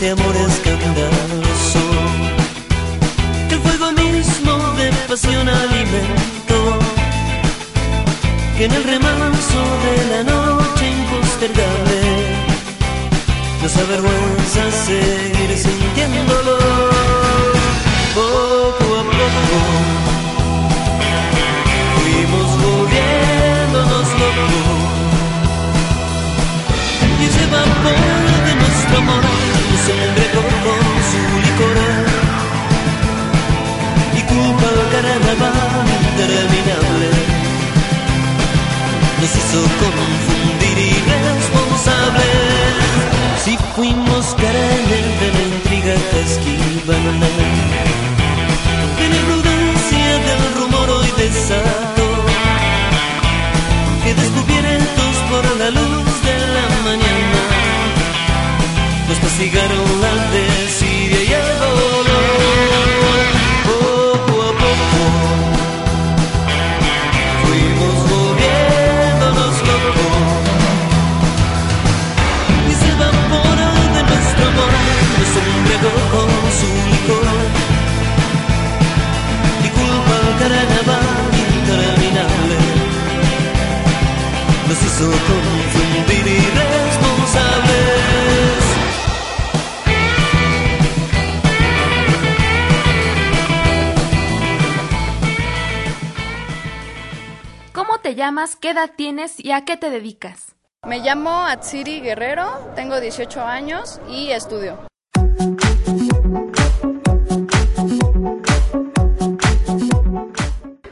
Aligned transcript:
Este 0.00 0.12
amor 0.12 0.34
escandaloso. 0.34 1.84
El 3.50 3.58
fuego 3.60 3.92
mismo 3.92 4.52
de 4.78 4.90
pasión 5.06 5.46
alimento. 5.46 6.78
Que 8.56 8.64
en 8.64 8.72
el 8.72 8.84
remanso 8.84 9.60
de 9.84 9.96
la 10.10 10.22
noche 10.24 10.90
impostergable 10.90 12.00
nos 13.60 13.76
avergüenza 13.76 14.62
seguir 14.86 15.50
sintiéndolo. 15.58 16.56
Poco 18.14 18.86
a 19.00 19.04
poco 19.04 19.58
fuimos 21.94 22.48
volviéndonos 22.64 24.08
locos 24.20 24.60
y 27.20 27.24
ese 27.26 27.44
vapor 27.52 28.46
de 28.46 28.54
nuestro 28.54 28.96
amor 28.96 29.39
nos 29.80 29.88
embriagó 29.88 30.42
con 30.64 30.82
su 31.10 31.20
licor 31.44 31.78
y 34.16 34.20
culpa 34.22 34.66
al 34.68 34.82
carnaval 34.92 35.86
interminable. 36.10 37.08
Nos 39.20 39.32
hizo 39.36 39.60
confundir 39.82 40.76
irresponsables 40.96 42.80
si 43.44 43.52
fuimos 43.74 44.24
carnes 44.34 45.06
de 45.20 45.28
la 45.34 45.42
intriga 45.54 45.94
que 46.10 46.20
esquivan 46.20 47.20
de 48.98 49.06
la 49.08 49.14
imprudencia 49.18 50.08
del 50.26 50.42
rumor 50.58 50.88
hoy 50.90 51.10
desato 51.16 52.06
que 54.04 54.10
descubiertos 54.14 55.14
por 55.30 55.44
la 55.58 55.70
luz 55.70 55.89
castigaron 59.40 60.00
la 60.02 60.12
desidia 60.32 61.22
y 61.22 61.32
el 61.32 61.58
dolor. 61.60 62.06
Poco 63.64 64.42
a 64.42 64.52
poco 64.62 65.00
fuimos 67.42 67.96
volviéndonos 68.10 69.54
locos. 69.68 70.20
Y 72.68 72.72
se 72.80 72.88
evapora 72.92 73.68
de 73.94 74.02
nuestro 74.10 74.42
amor 74.52 74.72
nos 75.16 75.32
embriagó 75.40 75.94
con 76.12 76.30
su 76.58 76.68
licor 76.90 77.26
y 79.64 79.68
culpa 79.78 80.14
al 80.20 80.32
carnaval 80.38 81.32
interminable 81.56 82.56
nos 84.68 84.78
hizo 84.84 85.06
confundir 85.10 85.59
llamas? 98.30 98.54
¿Qué 98.54 98.70
edad 98.70 98.92
tienes? 98.96 99.44
¿Y 99.44 99.50
a 99.50 99.64
qué 99.64 99.76
te 99.76 99.90
dedicas? 99.90 100.54
Me 100.86 101.00
llamo 101.00 101.30
Atsiri 101.46 102.00
Guerrero, 102.00 102.46
tengo 102.76 103.00
18 103.00 103.42
años 103.42 104.00
y 104.08 104.30
estudio. 104.30 104.78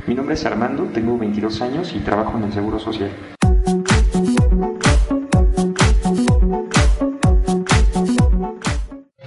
Mi 0.08 0.14
nombre 0.16 0.34
es 0.34 0.44
Armando, 0.46 0.86
tengo 0.86 1.16
22 1.16 1.60
años 1.60 1.92
y 1.94 2.00
trabajo 2.00 2.36
en 2.38 2.44
el 2.44 2.52
Seguro 2.52 2.80
Social. 2.80 3.12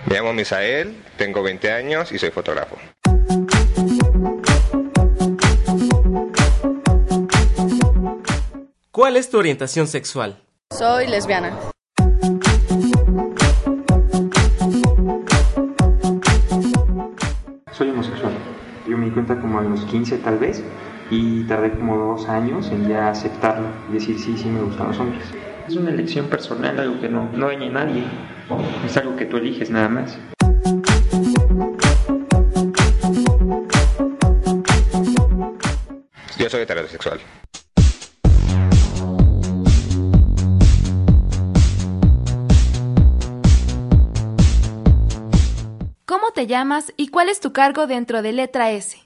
Me 0.06 0.16
llamo 0.16 0.34
Misael, 0.34 1.02
tengo 1.18 1.42
20 1.44 1.72
años 1.72 2.12
y 2.12 2.20
soy 2.20 2.32
fotógrafo. 2.32 2.76
¿Cuál 8.94 9.16
es 9.16 9.30
tu 9.30 9.38
orientación 9.38 9.88
sexual? 9.88 10.44
Soy 10.78 11.08
lesbiana. 11.08 11.58
Soy 17.72 17.90
homosexual. 17.90 18.34
Yo 18.90 18.98
me 18.98 19.06
di 19.06 19.12
cuenta 19.12 19.40
como 19.40 19.60
a 19.60 19.62
los 19.62 19.86
15 19.86 20.18
tal 20.18 20.40
vez 20.40 20.62
y 21.10 21.46
tardé 21.46 21.72
como 21.72 21.96
dos 21.96 22.28
años 22.28 22.68
en 22.68 22.90
ya 22.90 23.10
aceptarlo 23.10 23.70
y 23.90 23.94
decir 23.94 24.20
sí, 24.20 24.38
sí 24.38 24.50
me 24.50 24.62
gustan 24.62 24.90
los 24.90 25.00
hombres. 25.00 25.24
Es 25.70 25.78
una 25.78 25.92
elección 25.92 26.28
personal, 26.28 26.78
algo 26.78 27.00
que 27.00 27.08
no, 27.08 27.30
no 27.32 27.48
daña 27.48 27.68
a 27.68 27.86
nadie. 27.86 28.04
Es 28.86 28.98
algo 28.98 29.16
que 29.16 29.26
tú 29.26 29.38
eliges 29.38 29.70
nada 29.70 29.88
más. 29.88 30.18
Yo 36.38 36.50
soy 36.50 36.64
heterosexual. 36.64 37.22
Llamas 46.52 46.94
y 46.98 47.08
cuál 47.08 47.30
es 47.30 47.40
tu 47.40 47.54
cargo 47.54 47.88
dentro 47.88 48.22
de 48.22 48.34
Letra 48.34 48.72
S? 48.72 48.98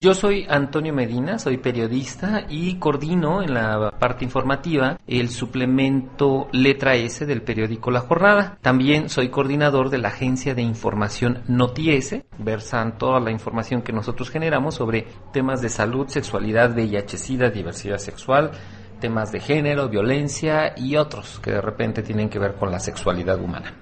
Yo 0.00 0.14
soy 0.14 0.46
Antonio 0.48 0.92
Medina, 0.92 1.38
soy 1.38 1.58
periodista 1.58 2.44
y 2.48 2.76
coordino 2.76 3.40
en 3.42 3.54
la 3.54 3.92
parte 4.00 4.24
informativa 4.24 4.98
el 5.06 5.28
suplemento 5.30 6.48
Letra 6.50 6.96
S 6.96 7.24
del 7.24 7.42
periódico 7.42 7.90
La 7.92 8.00
Jornada. 8.00 8.58
También 8.62 9.08
soy 9.08 9.28
coordinador 9.28 9.90
de 9.90 9.98
la 9.98 10.08
agencia 10.08 10.56
de 10.56 10.62
información 10.62 11.42
NotiS, 11.46 12.16
versan 12.38 12.98
toda 12.98 13.20
la 13.20 13.30
información 13.30 13.82
que 13.82 13.92
nosotros 13.92 14.30
generamos 14.30 14.74
sobre 14.74 15.06
temas 15.32 15.60
de 15.60 15.68
salud, 15.68 16.08
sexualidad, 16.08 16.72
VIH, 16.72 17.16
SIDA, 17.16 17.50
diversidad 17.50 17.98
sexual, 17.98 18.50
temas 19.00 19.30
de 19.30 19.38
género, 19.38 19.88
violencia 19.88 20.74
y 20.76 20.96
otros 20.96 21.38
que 21.40 21.52
de 21.52 21.60
repente 21.60 22.02
tienen 22.02 22.28
que 22.28 22.40
ver 22.40 22.54
con 22.54 22.72
la 22.72 22.80
sexualidad 22.80 23.40
humana. 23.40 23.81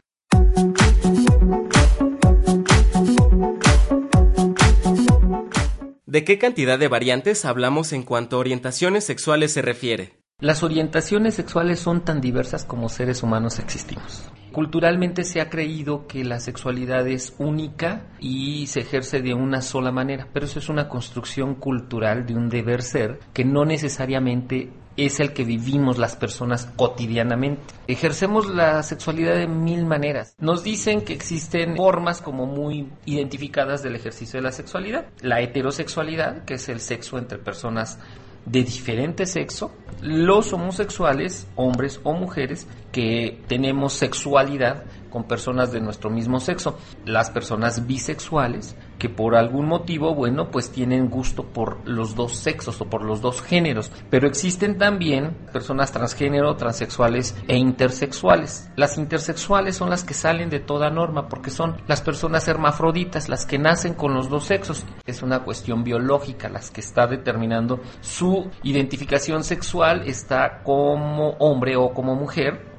¿De 6.10 6.25
qué 6.25 6.38
cantidad 6.38 6.76
de 6.76 6.88
variantes 6.88 7.44
hablamos 7.44 7.93
en 7.93 8.03
cuanto 8.03 8.34
a 8.34 8.38
orientaciones 8.41 9.04
sexuales 9.04 9.53
se 9.53 9.62
refiere? 9.62 10.15
Las 10.41 10.65
orientaciones 10.65 11.34
sexuales 11.34 11.78
son 11.78 12.04
tan 12.04 12.21
diversas 12.21 12.65
como 12.65 12.88
seres 12.88 13.22
humanos 13.22 13.60
existimos. 13.60 14.28
Culturalmente 14.50 15.22
se 15.22 15.41
ha 15.41 15.49
creído 15.49 16.09
que 16.09 16.25
la 16.25 16.41
sexualidad 16.41 17.06
es 17.06 17.37
única 17.38 18.09
y 18.19 18.66
se 18.66 18.81
ejerce 18.81 19.22
de 19.22 19.34
una 19.34 19.62
sola 19.62 19.93
manera, 19.93 20.26
pero 20.32 20.47
eso 20.47 20.59
es 20.59 20.69
una 20.69 20.88
construcción 20.88 21.54
cultural 21.54 22.26
de 22.26 22.34
un 22.34 22.49
deber 22.49 22.82
ser 22.82 23.20
que 23.32 23.44
no 23.44 23.65
necesariamente 23.65 24.72
es 25.06 25.21
el 25.21 25.33
que 25.33 25.44
vivimos 25.44 25.99
las 25.99 26.17
personas 26.17 26.67
cotidianamente. 26.76 27.75
Ejercemos 27.87 28.49
la 28.49 28.82
sexualidad 28.82 29.35
de 29.35 29.47
mil 29.47 29.87
maneras. 29.87 30.35
Nos 30.38 30.62
dicen 30.62 31.02
que 31.02 31.12
existen 31.12 31.76
formas 31.76 32.20
como 32.20 32.47
muy 32.47 32.91
identificadas 33.06 33.82
del 33.82 33.97
ejercicio 33.97 34.38
de 34.38 34.44
la 34.44 34.52
sexualidad. 34.52 35.06
La 35.23 35.41
heterosexualidad, 35.41 36.44
que 36.44 36.55
es 36.55 36.69
el 36.69 36.81
sexo 36.81 37.19
entre 37.19 37.38
personas 37.38 37.99
de 38.47 38.62
diferente 38.62 39.26
sexo, 39.26 39.73
los 40.00 40.52
homosexuales, 40.52 41.47
hombres 41.56 42.00
o 42.05 42.12
mujeres, 42.12 42.67
que 42.91 43.41
tenemos 43.49 43.93
sexualidad 43.93 44.85
con 45.11 45.25
personas 45.25 45.73
de 45.73 45.81
nuestro 45.81 46.09
mismo 46.09 46.41
sexo, 46.41 46.79
las 47.05 47.31
personas 47.31 47.87
bisexuales, 47.87 48.77
que 48.99 49.09
por 49.09 49.35
algún 49.35 49.67
motivo, 49.67 50.15
bueno, 50.15 50.51
pues 50.51 50.71
tienen 50.71 51.09
gusto 51.09 51.45
por 51.45 51.87
los 51.89 52.15
dos 52.15 52.37
sexos 52.37 52.81
o 52.81 52.85
por 52.85 53.03
los 53.03 53.21
dos 53.21 53.43
géneros. 53.43 53.91
Pero 54.11 54.27
existen 54.27 54.79
también 54.79 55.37
personas 55.53 55.91
transgénero, 55.91 56.55
transexuales 56.57 57.35
e 57.49 57.57
intersexuales. 57.57 58.71
Las 58.77 58.99
intersexuales 58.99 59.77
son 59.77 59.91
las 59.91 60.05
que 60.05 60.15
salen 60.15 60.51
de 60.51 60.61
toda 60.61 60.91
norma 60.91 61.29
porque 61.29 61.51
son 61.51 61.77
las 61.87 62.03
personas 62.03 62.47
hermafroditas, 62.47 63.29
las 63.29 63.47
que 63.47 63.59
nacen 63.59 63.95
con 63.95 64.15
los 64.15 64.29
dos 64.29 64.45
sexos. 64.45 64.85
Es 65.07 65.23
una 65.23 65.45
cuestión 65.45 65.83
biológica 65.83 66.49
las 66.49 66.71
que 66.71 66.81
está 66.81 67.07
determinando 67.07 67.81
su 68.01 68.51
identificación 68.62 69.45
sexual, 69.45 70.03
está 70.07 70.62
como 70.62 71.31
hombre 71.39 71.77
o 71.77 71.93
como 71.93 72.15
mujer, 72.15 72.69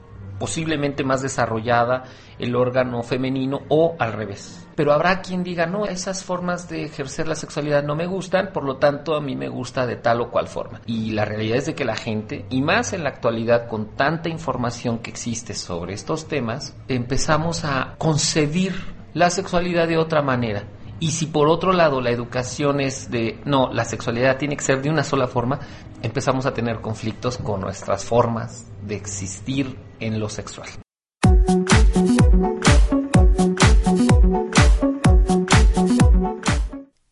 posiblemente 0.42 1.04
más 1.04 1.22
desarrollada 1.22 2.06
el 2.40 2.56
órgano 2.56 3.04
femenino 3.04 3.62
o 3.70 3.96
al 4.00 4.14
revés. 4.14 4.68
Pero 4.76 4.92
habrá 4.92 5.22
quien 5.22 5.44
diga, 5.44 5.68
no, 5.68 5.86
esas 5.86 6.24
formas 6.24 6.68
de 6.68 6.84
ejercer 6.84 7.28
la 7.28 7.36
sexualidad 7.36 7.84
no 7.84 7.96
me 7.96 8.08
gustan, 8.08 8.50
por 8.52 8.64
lo 8.64 8.78
tanto 8.78 9.14
a 9.14 9.22
mí 9.22 9.36
me 9.36 9.50
gusta 9.50 9.86
de 9.86 9.98
tal 9.98 10.20
o 10.20 10.32
cual 10.32 10.48
forma. 10.48 10.82
Y 10.88 11.12
la 11.12 11.26
realidad 11.26 11.60
es 11.60 11.68
de 11.68 11.76
que 11.76 11.86
la 11.86 11.96
gente, 11.96 12.48
y 12.50 12.64
más 12.64 12.92
en 12.94 13.04
la 13.04 13.10
actualidad 13.10 13.68
con 13.68 13.96
tanta 13.96 14.30
información 14.30 14.98
que 14.98 15.12
existe 15.12 15.54
sobre 15.54 15.94
estos 15.94 16.28
temas, 16.28 16.76
empezamos 16.88 17.64
a 17.64 17.94
concebir 18.00 18.74
la 19.14 19.30
sexualidad 19.30 19.88
de 19.88 20.00
otra 20.00 20.24
manera. 20.24 20.64
Y 21.00 21.12
si 21.12 21.28
por 21.28 21.50
otro 21.50 21.72
lado 21.72 22.02
la 22.02 22.10
educación 22.10 22.80
es 22.80 23.12
de, 23.12 23.40
no, 23.46 23.72
la 23.72 23.86
sexualidad 23.86 24.38
tiene 24.38 24.58
que 24.58 24.64
ser 24.64 24.82
de 24.82 24.90
una 24.90 25.04
sola 25.04 25.28
forma, 25.28 25.60
empezamos 26.02 26.48
a 26.48 26.54
tener 26.56 26.82
conflictos 26.82 27.38
con 27.38 27.62
nuestras 27.62 28.04
formas 28.06 28.66
de 28.82 28.96
existir 28.96 29.91
en 30.02 30.20
lo 30.20 30.28
sexual. 30.28 30.68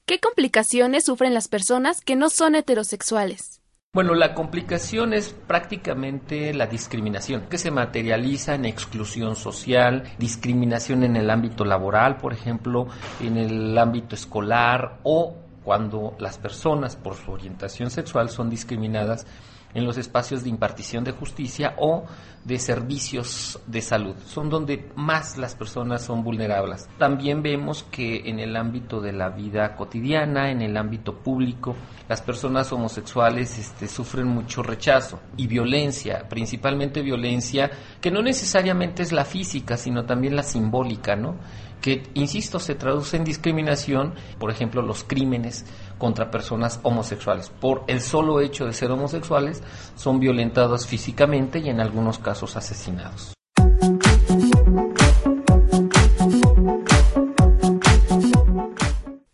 ¿Qué 0.06 0.20
complicaciones 0.20 1.06
sufren 1.06 1.34
las 1.34 1.48
personas 1.48 2.02
que 2.02 2.16
no 2.16 2.30
son 2.30 2.56
heterosexuales? 2.56 3.62
Bueno, 3.92 4.14
la 4.14 4.36
complicación 4.36 5.14
es 5.14 5.34
prácticamente 5.48 6.54
la 6.54 6.68
discriminación, 6.68 7.48
que 7.50 7.58
se 7.58 7.72
materializa 7.72 8.54
en 8.54 8.66
exclusión 8.66 9.36
social, 9.36 10.04
discriminación 10.20 11.04
en 11.04 11.16
el 11.16 11.30
ámbito 11.32 11.66
laboral, 11.66 12.18
por 12.18 12.32
ejemplo, 12.32 12.88
en 13.20 13.38
el 13.38 13.76
ámbito 13.78 14.14
escolar 14.14 15.00
o 15.02 15.36
cuando 15.64 16.16
las 16.20 16.38
personas 16.38 16.96
por 16.96 17.16
su 17.16 17.32
orientación 17.32 17.90
sexual 17.90 18.30
son 18.30 18.50
discriminadas 18.50 19.26
en 19.74 19.86
los 19.86 19.98
espacios 19.98 20.44
de 20.44 20.50
impartición 20.50 21.04
de 21.04 21.12
justicia 21.12 21.76
o 21.78 22.06
de 22.44 22.58
servicios 22.58 23.60
de 23.68 23.82
salud. 23.82 24.16
Son 24.26 24.50
donde 24.50 24.90
más 24.96 25.38
las 25.38 25.56
personas 25.56 26.04
son 26.04 26.24
vulnerables. 26.24 26.88
También 26.98 27.44
vemos 27.44 27.84
que 27.84 28.30
en 28.30 28.40
el 28.40 28.56
ámbito 28.56 29.02
de 29.02 29.12
la 29.12 29.30
vida 29.30 29.76
cotidiana, 29.76 30.50
en 30.50 30.62
el 30.62 30.78
ámbito 30.78 31.18
público, 31.18 31.76
las 32.08 32.22
personas 32.22 32.72
homosexuales 32.72 33.60
este, 33.60 33.88
sufren 33.88 34.28
mucho 34.28 34.64
rechazo 34.64 35.20
y 35.38 35.48
violencia, 35.48 36.28
principalmente 36.30 37.02
violencia 37.02 37.70
que 38.02 38.10
no 38.10 38.22
necesariamente 38.22 39.04
es 39.04 39.12
la 39.12 39.26
física, 39.26 39.78
sino 39.78 40.06
también 40.06 40.36
la 40.36 40.44
simbólica, 40.44 41.16
¿no? 41.16 41.36
que, 41.82 42.04
insisto, 42.14 42.60
se 42.60 42.76
traduce 42.76 43.18
en 43.18 43.24
discriminación, 43.24 44.14
por 44.38 44.52
ejemplo, 44.52 44.82
los 44.82 45.04
crímenes 45.04 45.66
contra 46.00 46.32
personas 46.32 46.80
homosexuales. 46.82 47.52
Por 47.52 47.84
el 47.86 48.02
solo 48.02 48.42
hecho 48.42 48.66
de 48.66 48.74
ser 48.74 48.90
homosexuales, 48.90 49.62
son 49.96 50.20
violentados 50.20 50.88
físicamente 50.88 51.60
y 51.60 51.70
en 51.70 51.80
algunos 51.80 52.18
casos 52.18 52.56
asesinados. 52.56 53.34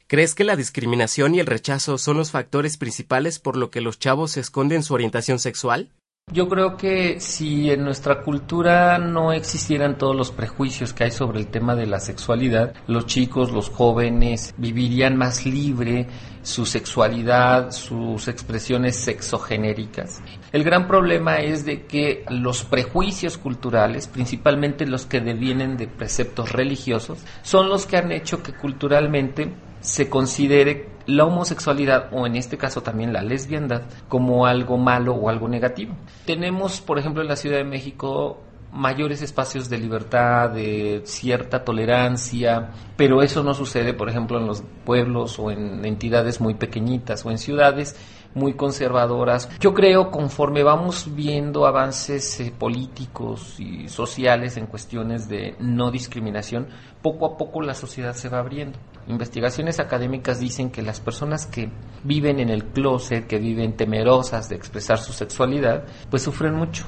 ¿Crees 0.07 0.35
que 0.35 0.43
la 0.43 0.55
discriminación 0.55 1.35
y 1.35 1.39
el 1.39 1.45
rechazo 1.45 1.97
son 1.97 2.17
los 2.17 2.31
factores 2.31 2.77
principales 2.77 3.39
por 3.39 3.57
lo 3.57 3.69
que 3.69 3.81
los 3.81 3.99
chavos 3.99 4.37
esconden 4.37 4.83
su 4.83 4.93
orientación 4.93 5.39
sexual? 5.39 5.91
Yo 6.31 6.47
creo 6.49 6.75
que 6.75 7.19
si 7.19 7.69
en 7.69 7.83
nuestra 7.83 8.21
cultura 8.21 8.97
no 8.97 9.31
existieran 9.31 9.97
todos 9.97 10.15
los 10.15 10.31
prejuicios 10.31 10.91
que 10.91 11.03
hay 11.03 11.11
sobre 11.11 11.39
el 11.39 11.47
tema 11.47 11.75
de 11.75 11.85
la 11.85 11.99
sexualidad, 11.99 12.73
los 12.87 13.05
chicos, 13.05 13.51
los 13.51 13.69
jóvenes 13.69 14.55
vivirían 14.57 15.17
más 15.17 15.45
libre 15.45 16.07
su 16.45 16.65
sexualidad, 16.65 17.71
sus 17.71 18.27
expresiones 18.27 18.95
sexogenéricas. 18.97 20.21
El 20.51 20.63
gran 20.63 20.87
problema 20.87 21.37
es 21.37 21.65
de 21.65 21.85
que 21.85 22.23
los 22.29 22.63
prejuicios 22.63 23.39
culturales, 23.39 24.07
principalmente 24.07 24.85
los 24.85 25.07
que 25.07 25.21
devienen 25.21 25.75
de 25.75 25.87
preceptos 25.87 26.51
religiosos, 26.51 27.17
son 27.41 27.67
los 27.67 27.87
que 27.87 27.97
han 27.97 28.11
hecho 28.11 28.43
que 28.43 28.53
culturalmente 28.53 29.51
se 29.79 30.07
considere 30.07 30.89
la 31.07 31.25
homosexualidad 31.25 32.09
o 32.11 32.27
en 32.27 32.35
este 32.35 32.57
caso 32.57 32.81
también 32.81 33.11
la 33.11 33.23
lesbiandad 33.23 33.81
como 34.07 34.45
algo 34.45 34.77
malo 34.77 35.15
o 35.15 35.29
algo 35.29 35.47
negativo. 35.47 35.95
Tenemos, 36.25 36.79
por 36.79 36.99
ejemplo, 36.99 37.23
en 37.23 37.27
la 37.27 37.35
Ciudad 37.35 37.57
de 37.57 37.63
México 37.63 38.39
mayores 38.75 39.21
espacios 39.21 39.69
de 39.69 39.77
libertad, 39.77 40.49
de 40.49 41.01
cierta 41.05 41.63
tolerancia, 41.63 42.71
pero 42.97 43.21
eso 43.21 43.41
no 43.43 43.53
sucede, 43.53 43.93
por 43.93 44.09
ejemplo, 44.09 44.37
en 44.37 44.47
los 44.47 44.63
pueblos 44.83 45.39
o 45.39 45.49
en 45.49 45.83
entidades 45.85 46.41
muy 46.41 46.55
pequeñitas 46.55 47.25
o 47.25 47.31
en 47.31 47.37
ciudades 47.37 47.95
muy 48.35 48.53
conservadoras. 48.53 49.49
Yo 49.59 49.73
creo 49.73 50.11
conforme 50.11 50.61
vamos 50.61 51.15
viendo 51.15 51.65
avances 51.65 52.39
eh, 52.41 52.53
políticos 52.57 53.59
y 53.59 53.87
sociales 53.87 54.57
en 54.57 54.67
cuestiones 54.67 55.27
de 55.29 55.55
no 55.59 55.89
discriminación, 55.89 56.67
poco 57.01 57.25
a 57.25 57.37
poco 57.37 57.61
la 57.61 57.73
sociedad 57.73 58.13
se 58.13 58.29
va 58.29 58.39
abriendo. 58.39 58.77
Investigaciones 59.07 59.79
académicas 59.79 60.39
dicen 60.39 60.69
que 60.69 60.81
las 60.81 60.99
personas 60.99 61.45
que 61.45 61.71
viven 62.03 62.39
en 62.39 62.49
el 62.49 62.65
closet, 62.65 63.25
que 63.25 63.39
viven 63.39 63.77
temerosas 63.77 64.49
de 64.49 64.55
expresar 64.55 64.97
su 64.97 65.13
sexualidad, 65.13 65.85
pues 66.09 66.23
sufren 66.23 66.55
mucho 66.55 66.85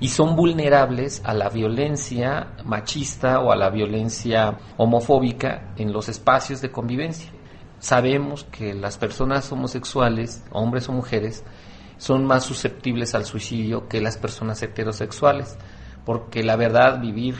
y 0.00 0.08
son 0.08 0.36
vulnerables 0.36 1.22
a 1.24 1.32
la 1.32 1.48
violencia 1.48 2.48
machista 2.64 3.40
o 3.40 3.50
a 3.50 3.56
la 3.56 3.70
violencia 3.70 4.58
homofóbica 4.76 5.72
en 5.76 5.92
los 5.92 6.08
espacios 6.08 6.60
de 6.60 6.70
convivencia. 6.70 7.30
Sabemos 7.78 8.44
que 8.44 8.74
las 8.74 8.98
personas 8.98 9.50
homosexuales, 9.52 10.44
hombres 10.50 10.88
o 10.88 10.92
mujeres, 10.92 11.44
son 11.98 12.26
más 12.26 12.44
susceptibles 12.44 13.14
al 13.14 13.24
suicidio 13.24 13.88
que 13.88 14.00
las 14.00 14.18
personas 14.18 14.62
heterosexuales, 14.62 15.56
porque 16.04 16.42
la 16.42 16.56
verdad 16.56 17.00
vivir 17.00 17.36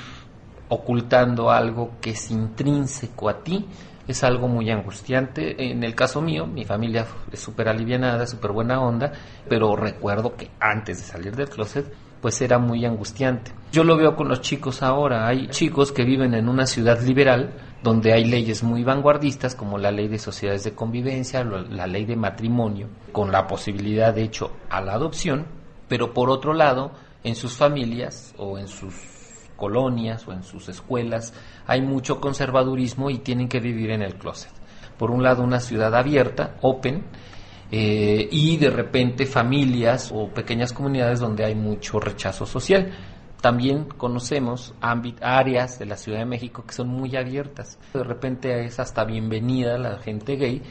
ocultando 0.68 1.50
algo 1.50 1.92
que 2.00 2.10
es 2.10 2.30
intrínseco 2.30 3.28
a 3.28 3.42
ti 3.42 3.66
es 4.08 4.24
algo 4.24 4.48
muy 4.48 4.70
angustiante. 4.70 5.70
En 5.70 5.82
el 5.84 5.94
caso 5.94 6.22
mío, 6.22 6.46
mi 6.46 6.64
familia 6.64 7.06
es 7.30 7.40
súper 7.40 7.68
alivianada, 7.68 8.26
súper 8.26 8.52
buena 8.52 8.80
onda, 8.80 9.12
pero 9.48 9.76
recuerdo 9.76 10.36
que 10.36 10.50
antes 10.60 10.98
de 10.98 11.04
salir 11.04 11.36
del 11.36 11.48
closet 11.48 11.92
pues 12.20 12.40
era 12.40 12.58
muy 12.58 12.84
angustiante. 12.84 13.52
Yo 13.72 13.84
lo 13.84 13.96
veo 13.96 14.16
con 14.16 14.28
los 14.28 14.40
chicos 14.40 14.82
ahora. 14.82 15.26
Hay 15.26 15.48
chicos 15.48 15.92
que 15.92 16.04
viven 16.04 16.34
en 16.34 16.48
una 16.48 16.66
ciudad 16.66 17.00
liberal 17.00 17.54
donde 17.82 18.12
hay 18.12 18.24
leyes 18.24 18.62
muy 18.62 18.84
vanguardistas 18.84 19.54
como 19.54 19.78
la 19.78 19.90
ley 19.90 20.08
de 20.08 20.18
sociedades 20.18 20.64
de 20.64 20.74
convivencia, 20.74 21.44
la 21.44 21.86
ley 21.86 22.04
de 22.04 22.16
matrimonio, 22.16 22.88
con 23.12 23.30
la 23.30 23.46
posibilidad 23.46 24.14
de 24.14 24.22
hecho 24.22 24.52
a 24.70 24.80
la 24.80 24.94
adopción, 24.94 25.46
pero 25.88 26.12
por 26.12 26.30
otro 26.30 26.52
lado, 26.52 26.92
en 27.22 27.34
sus 27.34 27.54
familias 27.54 28.34
o 28.38 28.58
en 28.58 28.68
sus 28.68 28.94
colonias 29.56 30.26
o 30.28 30.32
en 30.32 30.42
sus 30.42 30.68
escuelas 30.68 31.32
hay 31.66 31.80
mucho 31.80 32.20
conservadurismo 32.20 33.10
y 33.10 33.18
tienen 33.18 33.48
que 33.48 33.60
vivir 33.60 33.90
en 33.90 34.02
el 34.02 34.16
closet. 34.16 34.52
Por 34.98 35.10
un 35.10 35.22
lado, 35.22 35.42
una 35.42 35.60
ciudad 35.60 35.94
abierta, 35.94 36.56
open, 36.62 37.04
eh, 37.70 38.28
y 38.30 38.56
de 38.56 38.70
repente 38.70 39.26
familias 39.26 40.10
o 40.14 40.28
pequeñas 40.28 40.72
comunidades 40.72 41.20
donde 41.20 41.44
hay 41.44 41.54
mucho 41.54 41.98
rechazo 41.98 42.46
social. 42.46 42.92
También 43.40 43.84
conocemos 43.84 44.74
áreas 44.80 45.78
de 45.78 45.86
la 45.86 45.96
Ciudad 45.96 46.18
de 46.18 46.24
México 46.24 46.64
que 46.66 46.74
son 46.74 46.88
muy 46.88 47.16
abiertas. 47.16 47.78
De 47.92 48.02
repente 48.02 48.64
es 48.64 48.80
hasta 48.80 49.04
bienvenida 49.04 49.78
la 49.78 49.98
gente 49.98 50.36
gay. 50.36 50.62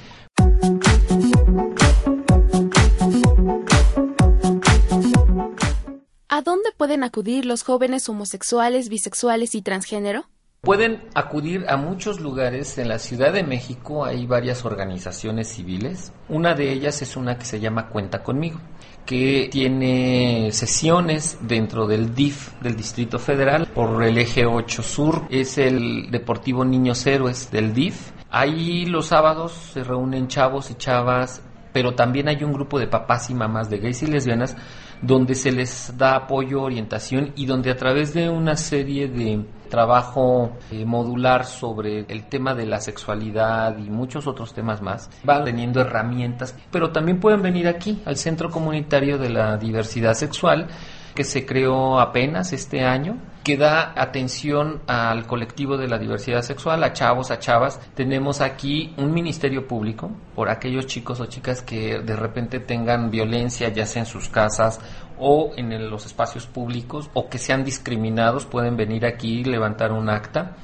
¿A 6.27 6.41
dónde 6.41 6.69
pueden 6.75 7.03
acudir 7.03 7.45
los 7.45 7.63
jóvenes 7.63 8.09
homosexuales, 8.09 8.89
bisexuales 8.89 9.55
y 9.55 9.61
transgénero? 9.61 10.25
Pueden 10.65 11.03
acudir 11.13 11.65
a 11.69 11.77
muchos 11.77 12.19
lugares. 12.19 12.79
En 12.79 12.87
la 12.87 12.97
Ciudad 12.97 13.31
de 13.31 13.43
México 13.43 14.03
hay 14.03 14.25
varias 14.25 14.65
organizaciones 14.65 15.49
civiles. 15.49 16.11
Una 16.27 16.55
de 16.55 16.71
ellas 16.71 17.03
es 17.03 17.15
una 17.15 17.37
que 17.37 17.45
se 17.45 17.59
llama 17.59 17.89
Cuenta 17.89 18.23
conmigo, 18.23 18.59
que 19.05 19.47
tiene 19.51 20.49
sesiones 20.51 21.37
dentro 21.41 21.85
del 21.85 22.15
DIF 22.15 22.59
del 22.61 22.75
Distrito 22.75 23.19
Federal 23.19 23.67
por 23.67 24.03
el 24.03 24.17
eje 24.17 24.47
8 24.47 24.81
Sur. 24.81 25.27
Es 25.29 25.59
el 25.59 26.09
Deportivo 26.09 26.65
Niños 26.65 27.05
Héroes 27.05 27.51
del 27.51 27.71
DIF. 27.71 28.09
Ahí 28.31 28.87
los 28.87 29.05
sábados 29.05 29.51
se 29.71 29.83
reúnen 29.83 30.27
chavos 30.27 30.71
y 30.71 30.73
chavas, 30.73 31.43
pero 31.73 31.93
también 31.93 32.27
hay 32.27 32.43
un 32.43 32.53
grupo 32.53 32.79
de 32.79 32.87
papás 32.87 33.29
y 33.29 33.35
mamás 33.35 33.69
de 33.69 33.77
gays 33.77 34.01
y 34.01 34.07
lesbianas 34.07 34.57
donde 35.01 35.35
se 35.35 35.51
les 35.51 35.95
da 35.95 36.15
apoyo, 36.15 36.63
orientación 36.63 37.33
y 37.35 37.45
donde 37.45 37.69
a 37.69 37.77
través 37.77 38.15
de 38.15 38.29
una 38.29 38.55
serie 38.55 39.07
de 39.07 39.45
trabajo 39.65 40.51
eh, 40.71 40.85
modular 40.85 41.45
sobre 41.45 42.05
el 42.07 42.25
tema 42.27 42.53
de 42.53 42.65
la 42.65 42.79
sexualidad 42.79 43.77
y 43.77 43.89
muchos 43.89 44.27
otros 44.27 44.53
temas 44.53 44.81
más. 44.81 45.09
Van 45.23 45.43
teniendo 45.43 45.81
herramientas, 45.81 46.55
pero 46.71 46.91
también 46.91 47.19
pueden 47.19 47.41
venir 47.41 47.67
aquí 47.67 48.01
al 48.05 48.17
Centro 48.17 48.49
Comunitario 48.49 49.17
de 49.17 49.29
la 49.29 49.57
Diversidad 49.57 50.13
Sexual 50.13 50.67
que 51.15 51.23
se 51.23 51.45
creó 51.45 51.99
apenas 51.99 52.51
este 52.51 52.83
año, 52.83 53.17
que 53.41 53.55
da 53.55 53.93
atención 53.95 54.81
al 54.85 55.25
colectivo 55.25 55.77
de 55.77 55.87
la 55.87 55.97
diversidad 55.97 56.41
sexual, 56.41 56.83
a 56.83 56.91
chavos, 56.91 57.31
a 57.31 57.39
chavas. 57.39 57.79
Tenemos 57.95 58.41
aquí 58.41 58.93
un 58.97 59.13
ministerio 59.13 59.65
público 59.65 60.11
por 60.35 60.49
aquellos 60.49 60.87
chicos 60.87 61.21
o 61.21 61.27
chicas 61.27 61.61
que 61.61 62.01
de 62.01 62.15
repente 62.17 62.59
tengan 62.59 63.09
violencia, 63.11 63.69
ya 63.69 63.85
sea 63.85 64.01
en 64.01 64.07
sus 64.07 64.27
casas 64.27 64.81
o 65.19 65.51
en 65.55 65.89
los 65.89 66.05
espacios 66.05 66.47
públicos, 66.47 67.09
o 67.13 67.29
que 67.29 67.37
sean 67.37 67.63
discriminados, 67.63 68.45
pueden 68.45 68.77
venir 68.77 69.05
aquí 69.05 69.39
y 69.39 69.43
levantar 69.43 69.91
un 69.91 70.09
acta. 70.09 70.55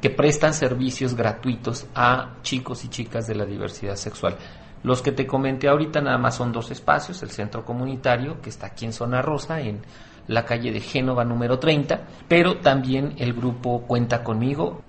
que 0.00 0.10
prestan 0.10 0.54
servicios 0.54 1.14
gratuitos 1.14 1.86
a 1.94 2.36
chicos 2.42 2.84
y 2.84 2.88
chicas 2.88 3.26
de 3.26 3.34
la 3.34 3.44
diversidad 3.44 3.96
sexual. 3.96 4.36
Los 4.82 5.02
que 5.02 5.12
te 5.12 5.26
comenté 5.26 5.68
ahorita 5.68 6.00
nada 6.00 6.16
más 6.16 6.36
son 6.36 6.52
dos 6.52 6.70
espacios, 6.70 7.22
el 7.22 7.30
centro 7.30 7.64
comunitario, 7.64 8.40
que 8.40 8.48
está 8.48 8.68
aquí 8.68 8.86
en 8.86 8.94
Zona 8.94 9.20
Rosa, 9.20 9.60
en 9.60 9.82
la 10.26 10.44
calle 10.44 10.72
de 10.72 10.80
Génova 10.80 11.24
número 11.24 11.58
30, 11.58 12.00
pero 12.28 12.58
también 12.58 13.14
el 13.18 13.34
grupo 13.34 13.82
Cuenta 13.82 14.24
conmigo. 14.24 14.82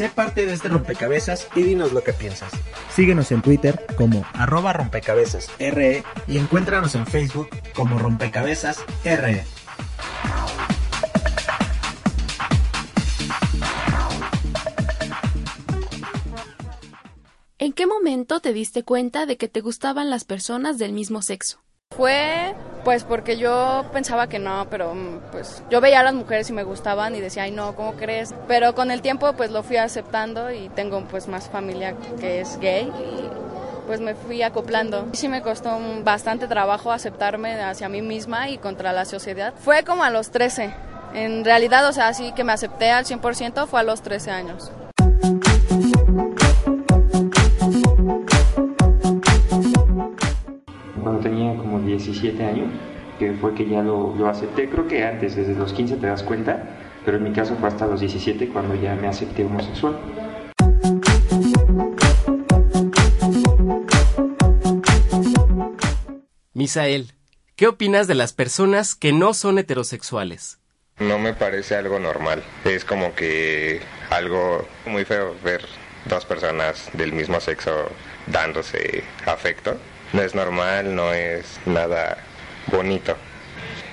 Sé 0.00 0.08
parte 0.08 0.46
de 0.46 0.54
este 0.54 0.68
rompecabezas 0.68 1.46
y 1.54 1.60
dinos 1.60 1.92
lo 1.92 2.02
que 2.02 2.14
piensas. 2.14 2.50
Síguenos 2.90 3.30
en 3.32 3.42
Twitter 3.42 3.84
como 3.98 4.24
arroba 4.32 4.72
rompecabezas 4.72 5.50
RE 5.58 6.04
y 6.26 6.38
encuéntranos 6.38 6.94
en 6.94 7.06
Facebook 7.06 7.50
como 7.74 7.98
rompecabezas 7.98 8.82
RE. 9.04 9.44
¿En 17.58 17.74
qué 17.74 17.86
momento 17.86 18.40
te 18.40 18.54
diste 18.54 18.84
cuenta 18.84 19.26
de 19.26 19.36
que 19.36 19.48
te 19.48 19.60
gustaban 19.60 20.08
las 20.08 20.24
personas 20.24 20.78
del 20.78 20.94
mismo 20.94 21.20
sexo? 21.20 21.60
Fue 21.94 22.54
pues 22.84 23.04
porque 23.04 23.36
yo 23.36 23.84
pensaba 23.92 24.28
que 24.28 24.38
no, 24.38 24.66
pero 24.70 24.94
pues 25.32 25.62
yo 25.70 25.80
veía 25.80 26.00
a 26.00 26.02
las 26.02 26.14
mujeres 26.14 26.50
y 26.50 26.52
me 26.52 26.62
gustaban 26.62 27.14
y 27.14 27.20
decía, 27.20 27.44
ay 27.44 27.50
no, 27.50 27.74
¿cómo 27.74 27.92
crees? 27.92 28.34
Pero 28.48 28.74
con 28.74 28.90
el 28.90 29.02
tiempo 29.02 29.32
pues 29.34 29.50
lo 29.50 29.62
fui 29.62 29.76
aceptando 29.76 30.50
y 30.50 30.68
tengo 30.70 31.02
pues 31.04 31.28
más 31.28 31.48
familia 31.48 31.94
que 32.18 32.40
es 32.40 32.58
gay 32.58 32.86
y 32.86 33.28
pues 33.86 34.00
me 34.00 34.14
fui 34.14 34.42
acoplando. 34.42 35.06
Sí 35.12 35.28
me 35.28 35.42
costó 35.42 35.78
bastante 36.04 36.46
trabajo 36.46 36.92
aceptarme 36.92 37.60
hacia 37.60 37.88
mí 37.88 38.02
misma 38.02 38.48
y 38.48 38.58
contra 38.58 38.92
la 38.92 39.04
sociedad. 39.04 39.52
Fue 39.58 39.82
como 39.82 40.04
a 40.04 40.10
los 40.10 40.30
13. 40.30 40.72
En 41.14 41.44
realidad, 41.44 41.86
o 41.88 41.92
sea, 41.92 42.06
así 42.06 42.32
que 42.32 42.44
me 42.44 42.52
acepté 42.52 42.90
al 42.90 43.04
100% 43.04 43.66
fue 43.66 43.80
a 43.80 43.82
los 43.82 44.02
13 44.02 44.30
años. 44.30 44.70
17 51.90 52.44
años, 52.44 52.68
que 53.18 53.32
fue 53.32 53.54
que 53.54 53.68
ya 53.68 53.82
lo, 53.82 54.14
lo 54.16 54.28
acepté, 54.28 54.68
creo 54.68 54.86
que 54.86 55.04
antes, 55.04 55.36
desde 55.36 55.54
los 55.54 55.72
15 55.72 55.96
te 55.96 56.06
das 56.06 56.22
cuenta, 56.22 56.78
pero 57.04 57.16
en 57.16 57.24
mi 57.24 57.32
caso 57.32 57.56
fue 57.56 57.68
hasta 57.68 57.86
los 57.86 58.00
17 58.00 58.48
cuando 58.48 58.74
ya 58.74 58.94
me 58.94 59.08
acepté 59.08 59.44
homosexual. 59.44 59.98
Misael, 66.52 67.12
¿qué 67.56 67.66
opinas 67.66 68.06
de 68.06 68.14
las 68.14 68.32
personas 68.32 68.94
que 68.94 69.12
no 69.12 69.34
son 69.34 69.58
heterosexuales? 69.58 70.58
No 70.98 71.18
me 71.18 71.32
parece 71.32 71.74
algo 71.74 71.98
normal. 71.98 72.42
Es 72.66 72.84
como 72.84 73.14
que 73.14 73.80
algo 74.10 74.66
muy 74.84 75.06
feo 75.06 75.34
ver 75.42 75.64
dos 76.04 76.26
personas 76.26 76.90
del 76.92 77.12
mismo 77.12 77.40
sexo 77.40 77.90
dándose 78.26 79.02
afecto. 79.24 79.78
No 80.12 80.22
es 80.22 80.34
normal, 80.34 80.94
no 80.94 81.12
es 81.12 81.60
nada 81.66 82.18
bonito. 82.66 83.16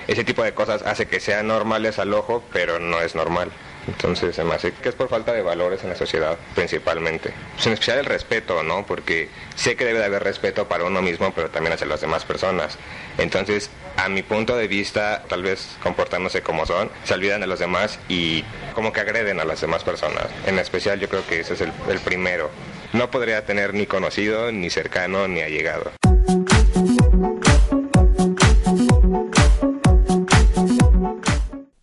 Ese 0.06 0.24
tipo 0.24 0.42
de 0.42 0.54
cosas 0.54 0.82
hace 0.82 1.06
que 1.06 1.20
sean 1.20 1.46
normales 1.48 1.98
al 1.98 2.14
ojo, 2.14 2.42
pero 2.52 2.78
no 2.78 3.00
es 3.00 3.14
normal. 3.14 3.50
Entonces 3.88 4.36
se 4.36 4.44
me 4.44 4.56
que 4.58 4.88
es 4.88 4.94
por 4.94 5.08
falta 5.08 5.32
de 5.32 5.40
valores 5.40 5.82
en 5.82 5.88
la 5.90 5.96
sociedad, 5.96 6.36
principalmente. 6.54 7.32
Pues 7.54 7.66
en 7.66 7.72
especial 7.72 7.98
el 7.98 8.04
respeto, 8.04 8.62
¿no? 8.62 8.84
Porque 8.84 9.30
sé 9.56 9.76
que 9.76 9.86
debe 9.86 9.98
de 9.98 10.04
haber 10.04 10.22
respeto 10.22 10.68
para 10.68 10.84
uno 10.84 11.00
mismo, 11.00 11.32
pero 11.34 11.48
también 11.48 11.72
hacia 11.72 11.86
las 11.86 12.02
demás 12.02 12.24
personas. 12.24 12.76
Entonces, 13.16 13.70
a 13.96 14.08
mi 14.08 14.22
punto 14.22 14.56
de 14.56 14.68
vista, 14.68 15.24
tal 15.28 15.42
vez 15.42 15.76
comportándose 15.82 16.42
como 16.42 16.66
son, 16.66 16.90
se 17.04 17.14
olvidan 17.14 17.40
de 17.40 17.46
los 17.46 17.58
demás 17.58 17.98
y 18.08 18.44
como 18.74 18.92
que 18.92 19.00
agreden 19.00 19.40
a 19.40 19.44
las 19.44 19.60
demás 19.60 19.84
personas. 19.84 20.26
En 20.46 20.58
especial 20.58 21.00
yo 21.00 21.08
creo 21.08 21.26
que 21.26 21.40
ese 21.40 21.54
es 21.54 21.60
el, 21.62 21.72
el 21.88 21.98
primero. 22.00 22.50
No 22.92 23.10
podría 23.10 23.44
tener 23.44 23.74
ni 23.74 23.86
conocido, 23.86 24.50
ni 24.50 24.70
cercano, 24.70 25.28
ni 25.28 25.40
allegado. 25.40 25.92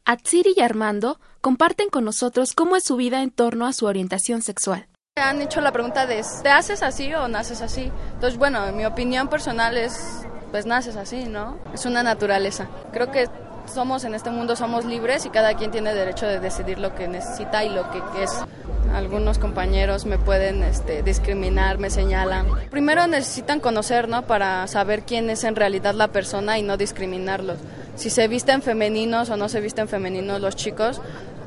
Atsiri 0.06 0.54
y 0.56 0.62
Armando 0.62 1.20
comparten 1.42 1.90
con 1.90 2.06
nosotros 2.06 2.54
cómo 2.54 2.76
es 2.76 2.84
su 2.84 2.96
vida 2.96 3.22
en 3.22 3.32
torno 3.32 3.68
a 3.68 3.74
su 3.74 3.86
orientación 3.86 4.42
sexual. 4.42 4.88
Me 5.18 5.24
han 5.24 5.42
hecho 5.42 5.62
la 5.62 5.72
pregunta 5.72 6.08
de, 6.08 6.24
¿te 6.44 6.50
haces 6.50 6.84
así 6.84 7.14
o 7.14 7.28
naces 7.28 7.62
así? 7.62 7.92
Entonces, 8.14 8.38
bueno, 8.38 8.72
mi 8.74 8.86
opinión 8.86 9.30
personal 9.30 9.78
es, 9.78 10.26
pues 10.52 10.66
naces 10.66 10.96
así, 10.96 11.26
¿no? 11.26 11.60
Es 11.74 11.86
una 11.86 12.04
naturaleza. 12.04 12.68
Creo 12.92 13.12
que 13.12 13.28
somos 13.68 14.04
en 14.04 14.16
este 14.16 14.30
mundo, 14.30 14.56
somos 14.56 14.86
libres 14.86 15.26
y 15.26 15.30
cada 15.30 15.54
quien 15.56 15.72
tiene 15.72 15.94
derecho 15.94 16.26
de 16.26 16.40
decidir 16.40 16.80
lo 16.80 16.96
que 16.96 17.08
necesita 17.08 17.64
y 17.64 17.70
lo 17.70 17.90
que 17.92 18.02
es. 18.24 18.32
Algunos 18.94 19.40
compañeros 19.40 20.06
me 20.06 20.18
pueden 20.18 20.64
este, 20.64 21.04
discriminar, 21.04 21.78
me 21.78 21.90
señalan. 21.90 22.48
Primero 22.70 23.08
necesitan 23.08 23.60
conocer, 23.60 24.08
¿no? 24.08 24.22
Para 24.24 24.66
saber 24.68 25.04
quién 25.04 25.30
es 25.30 25.44
en 25.44 25.56
realidad 25.56 25.94
la 25.94 26.08
persona 26.08 26.58
y 26.58 26.64
no 26.64 26.78
discriminarlos. 26.78 27.58
Si 27.96 28.10
se 28.10 28.28
visten 28.28 28.62
femeninos 28.62 29.30
o 29.30 29.38
no 29.38 29.50
se 29.50 29.60
visten 29.62 29.88
femeninos 29.88 30.40
los 30.40 30.56
chicos, 30.56 31.02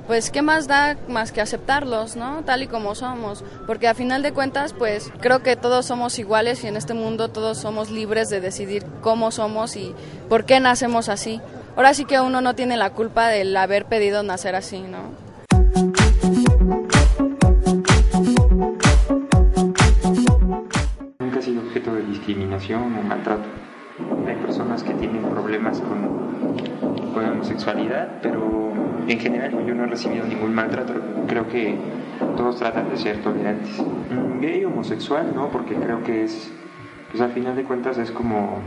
pues 0.08 0.30
qué 0.30 0.40
más 0.40 0.66
da 0.66 0.96
más 1.06 1.32
que 1.32 1.42
aceptarlos, 1.42 2.16
¿no? 2.16 2.42
Tal 2.42 2.62
y 2.62 2.66
como 2.66 2.94
somos, 2.94 3.44
porque 3.66 3.88
a 3.88 3.94
final 3.94 4.22
de 4.22 4.32
cuentas, 4.32 4.72
pues 4.72 5.12
creo 5.20 5.42
que 5.42 5.54
todos 5.54 5.84
somos 5.84 6.18
iguales 6.18 6.64
y 6.64 6.66
en 6.66 6.76
este 6.78 6.94
mundo 6.94 7.28
todos 7.28 7.58
somos 7.58 7.90
libres 7.90 8.30
de 8.30 8.40
decidir 8.40 8.86
cómo 9.02 9.30
somos 9.30 9.76
y 9.76 9.94
por 10.30 10.46
qué 10.46 10.60
nacemos 10.60 11.10
así. 11.10 11.42
Ahora 11.78 11.94
sí 11.94 12.06
que 12.06 12.18
uno 12.18 12.40
no 12.40 12.56
tiene 12.56 12.76
la 12.76 12.90
culpa 12.90 13.28
del 13.28 13.56
haber 13.56 13.84
pedido 13.84 14.24
nacer 14.24 14.56
así, 14.56 14.80
¿no? 14.80 14.98
Nunca 21.20 21.38
he 21.38 21.42
sido 21.42 21.62
objeto 21.62 21.94
de 21.94 22.02
discriminación 22.02 22.82
o 22.98 23.02
maltrato. 23.02 23.44
Hay 24.26 24.34
personas 24.44 24.82
que 24.82 24.92
tienen 24.94 25.22
problemas 25.22 25.80
con, 25.80 26.56
con 27.14 27.24
homosexualidad, 27.24 28.08
pero 28.22 28.72
en 29.06 29.20
general 29.20 29.52
yo 29.64 29.72
no 29.72 29.84
he 29.84 29.86
recibido 29.86 30.26
ningún 30.26 30.56
maltrato. 30.56 30.94
Creo 31.28 31.48
que 31.48 31.78
todos 32.36 32.56
tratan 32.56 32.90
de 32.90 32.96
ser 32.96 33.22
tolerantes. 33.22 33.78
Mm, 33.78 34.40
Gay, 34.40 34.64
homosexual, 34.64 35.30
no, 35.32 35.48
porque 35.50 35.76
creo 35.76 36.02
que 36.02 36.24
es, 36.24 36.50
pues 37.12 37.22
al 37.22 37.30
final 37.30 37.54
de 37.54 37.62
cuentas 37.62 37.98
es 37.98 38.10
como, 38.10 38.62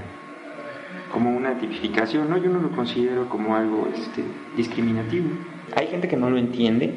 como 1.12 1.36
una 1.36 1.58
tipificación, 1.58 2.30
¿no? 2.30 2.38
Yo 2.38 2.50
no 2.50 2.60
lo 2.60 2.72
considero 2.72 3.30
como 3.30 3.56
algo 3.56 3.88
este, 3.94 4.24
discriminativo. 4.56 5.30
Hay 5.76 5.88
gente 5.88 6.08
que 6.08 6.18
no 6.18 6.30
lo 6.30 6.38
entiende 6.38 6.92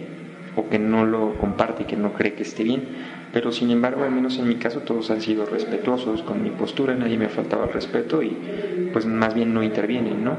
o 0.56 0.68
que 0.68 0.78
no 0.78 1.04
lo 1.04 1.34
comparte 1.34 1.82
y 1.82 1.86
que 1.86 1.96
no 1.96 2.12
cree 2.12 2.34
que 2.34 2.42
esté 2.42 2.62
bien, 2.62 2.84
Pero 3.32 3.50
sin 3.50 3.72
embargo, 3.72 4.04
al 4.04 4.12
menos 4.12 4.38
en 4.38 4.46
mi 4.46 4.54
caso, 4.56 4.80
todos 4.80 5.10
han 5.10 5.20
sido 5.20 5.44
respetuosos 5.44 6.22
con 6.22 6.40
mi 6.40 6.50
postura, 6.50 6.94
nadie 6.94 7.18
me 7.18 7.24
ha 7.24 7.28
faltado 7.28 7.64
el 7.64 7.72
respeto 7.72 8.22
y 8.22 8.90
pues 8.92 9.06
más 9.06 9.34
bien 9.34 9.52
no 9.52 9.64
intervienen, 9.64 10.22
¿no? 10.22 10.36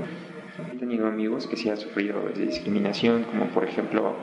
He 0.74 0.78
tenido 0.78 1.06
amigos 1.06 1.46
que 1.46 1.58
sí 1.58 1.70
han 1.70 1.76
sufrido 1.76 2.30
discriminación, 2.34 3.24
como 3.24 3.48
por 3.48 3.66
ejemplo, 3.66 4.16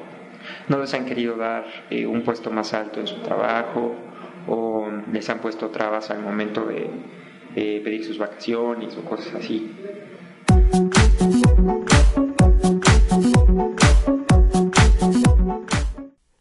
no 0.68 0.78
les 0.78 0.94
han 0.94 1.04
querido 1.04 1.36
dar 1.36 1.66
eh, 1.90 2.06
un 2.06 2.22
puesto 2.22 2.50
más 2.50 2.72
alto 2.72 2.98
en 3.00 3.06
su 3.06 3.16
trabajo 3.16 3.94
o 4.48 4.88
les 5.12 5.28
han 5.28 5.40
puesto 5.40 5.68
trabas 5.68 6.10
al 6.10 6.22
momento 6.22 6.64
de 6.64 6.88
eh, 7.56 7.80
pedir 7.84 8.04
sus 8.04 8.18
vacaciones 8.18 8.96
o 8.96 9.04
cosas 9.04 9.34
así. 9.34 9.70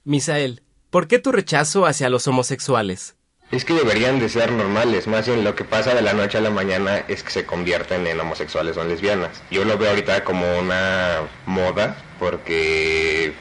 Misael, 0.03 0.61
¿por 0.89 1.07
qué 1.07 1.19
tu 1.19 1.31
rechazo 1.31 1.85
hacia 1.85 2.09
los 2.09 2.27
homosexuales? 2.27 3.15
Es 3.51 3.65
que 3.65 3.73
deberían 3.73 4.19
de 4.19 4.29
ser 4.29 4.51
normales, 4.51 5.07
más 5.07 5.27
bien 5.27 5.43
lo 5.43 5.55
que 5.55 5.65
pasa 5.65 5.93
de 5.93 6.01
la 6.01 6.13
noche 6.13 6.37
a 6.37 6.41
la 6.41 6.49
mañana 6.49 6.99
es 7.09 7.21
que 7.21 7.31
se 7.31 7.45
convierten 7.45 8.07
en 8.07 8.19
homosexuales 8.19 8.77
o 8.77 8.81
en 8.81 8.87
lesbianas. 8.87 9.43
Yo 9.51 9.65
lo 9.65 9.77
veo 9.77 9.89
ahorita 9.89 10.23
como 10.23 10.57
una 10.57 11.19
moda 11.45 11.97
porque 12.17 13.33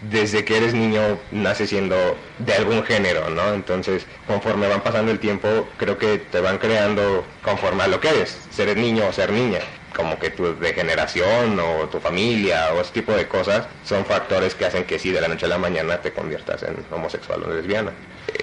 desde 0.00 0.44
que 0.44 0.56
eres 0.56 0.74
niño 0.74 1.18
naces 1.30 1.70
siendo 1.70 1.96
de 2.38 2.54
algún 2.54 2.84
género, 2.84 3.30
¿no? 3.30 3.54
Entonces, 3.54 4.06
conforme 4.26 4.68
van 4.68 4.82
pasando 4.82 5.12
el 5.12 5.18
tiempo, 5.18 5.68
creo 5.76 5.98
que 5.98 6.18
te 6.18 6.40
van 6.40 6.58
creando 6.58 7.24
conforme 7.42 7.84
a 7.84 7.88
lo 7.88 8.00
que 8.00 8.08
eres, 8.08 8.36
ser 8.50 8.76
niño 8.76 9.06
o 9.08 9.12
ser 9.12 9.32
niña. 9.32 9.60
Como 9.94 10.18
que 10.18 10.28
tu 10.28 10.58
degeneración 10.58 11.58
o 11.58 11.88
tu 11.88 12.00
familia 12.00 12.72
o 12.74 12.82
ese 12.82 12.92
tipo 12.92 13.12
de 13.12 13.26
cosas 13.26 13.66
son 13.84 14.04
factores 14.04 14.54
que 14.54 14.66
hacen 14.66 14.84
que 14.84 14.98
sí, 14.98 15.10
de 15.10 15.22
la 15.22 15.28
noche 15.28 15.46
a 15.46 15.48
la 15.48 15.58
mañana 15.58 16.02
te 16.02 16.12
conviertas 16.12 16.62
en 16.64 16.76
homosexual 16.90 17.42
o 17.44 17.54
lesbiana. 17.54 17.92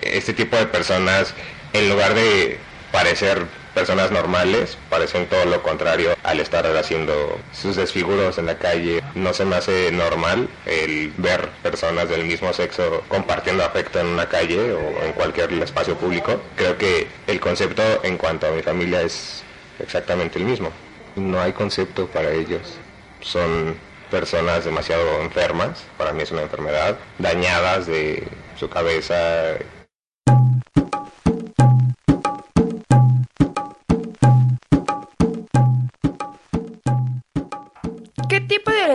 Este 0.01 0.33
tipo 0.33 0.57
de 0.57 0.65
personas, 0.65 1.35
en 1.73 1.89
lugar 1.89 2.15
de 2.15 2.57
parecer 2.91 3.45
personas 3.73 4.11
normales 4.11 4.77
parecen 4.89 5.27
todo 5.27 5.45
lo 5.45 5.61
contrario 5.63 6.15
al 6.23 6.39
estar 6.39 6.65
haciendo 6.77 7.37
sus 7.51 7.75
desfiguros 7.75 8.37
en 8.37 8.45
la 8.45 8.57
calle. 8.57 9.03
No 9.15 9.33
se 9.33 9.45
me 9.45 9.55
hace 9.55 9.91
normal 9.91 10.47
el 10.65 11.11
ver 11.17 11.49
personas 11.61 12.09
del 12.09 12.25
mismo 12.25 12.53
sexo 12.53 13.03
compartiendo 13.07 13.63
afecto 13.63 13.99
en 13.99 14.07
una 14.07 14.27
calle 14.29 14.71
o 14.73 15.03
en 15.03 15.13
cualquier 15.13 15.51
espacio 15.53 15.95
público. 15.95 16.41
Creo 16.55 16.77
que 16.77 17.07
el 17.27 17.39
concepto 17.39 17.83
en 18.03 18.17
cuanto 18.17 18.47
a 18.47 18.51
mi 18.51 18.61
familia 18.61 19.01
es 19.01 19.43
exactamente 19.79 20.39
el 20.39 20.45
mismo. 20.45 20.71
No 21.15 21.41
hay 21.41 21.53
concepto 21.53 22.07
para 22.07 22.31
ellos. 22.31 22.77
Son 23.21 23.75
personas 24.09 24.63
demasiado 24.63 25.21
enfermas, 25.21 25.83
para 25.97 26.13
mí 26.13 26.21
es 26.21 26.31
una 26.31 26.43
enfermedad, 26.43 26.97
dañadas 27.17 27.87
de 27.87 28.27
su 28.59 28.69
cabeza, 28.69 29.55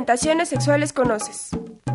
orientaciones 0.09 0.49
sexuales 0.49 0.95
conoces? 0.95 1.50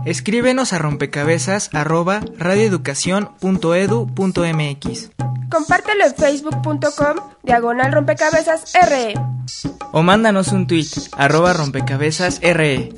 Escríbenos 0.05 0.74
a 0.74 0.77
rompecabezas 0.77 1.72
arroba 1.74 2.22
radioeducación.edu.mx 2.38 5.10
Compártelo 5.50 6.05
en 6.05 6.13
facebook.com 6.13 7.17
diagonal 7.41 7.91
rompecabezas 7.91 8.72
RE. 8.88 9.15
O 9.91 10.03
mándanos 10.03 10.50
un 10.50 10.67
tweet 10.67 10.89
arroba 11.17 11.53
rompecabezas 11.53 12.39
RE. 12.41 12.93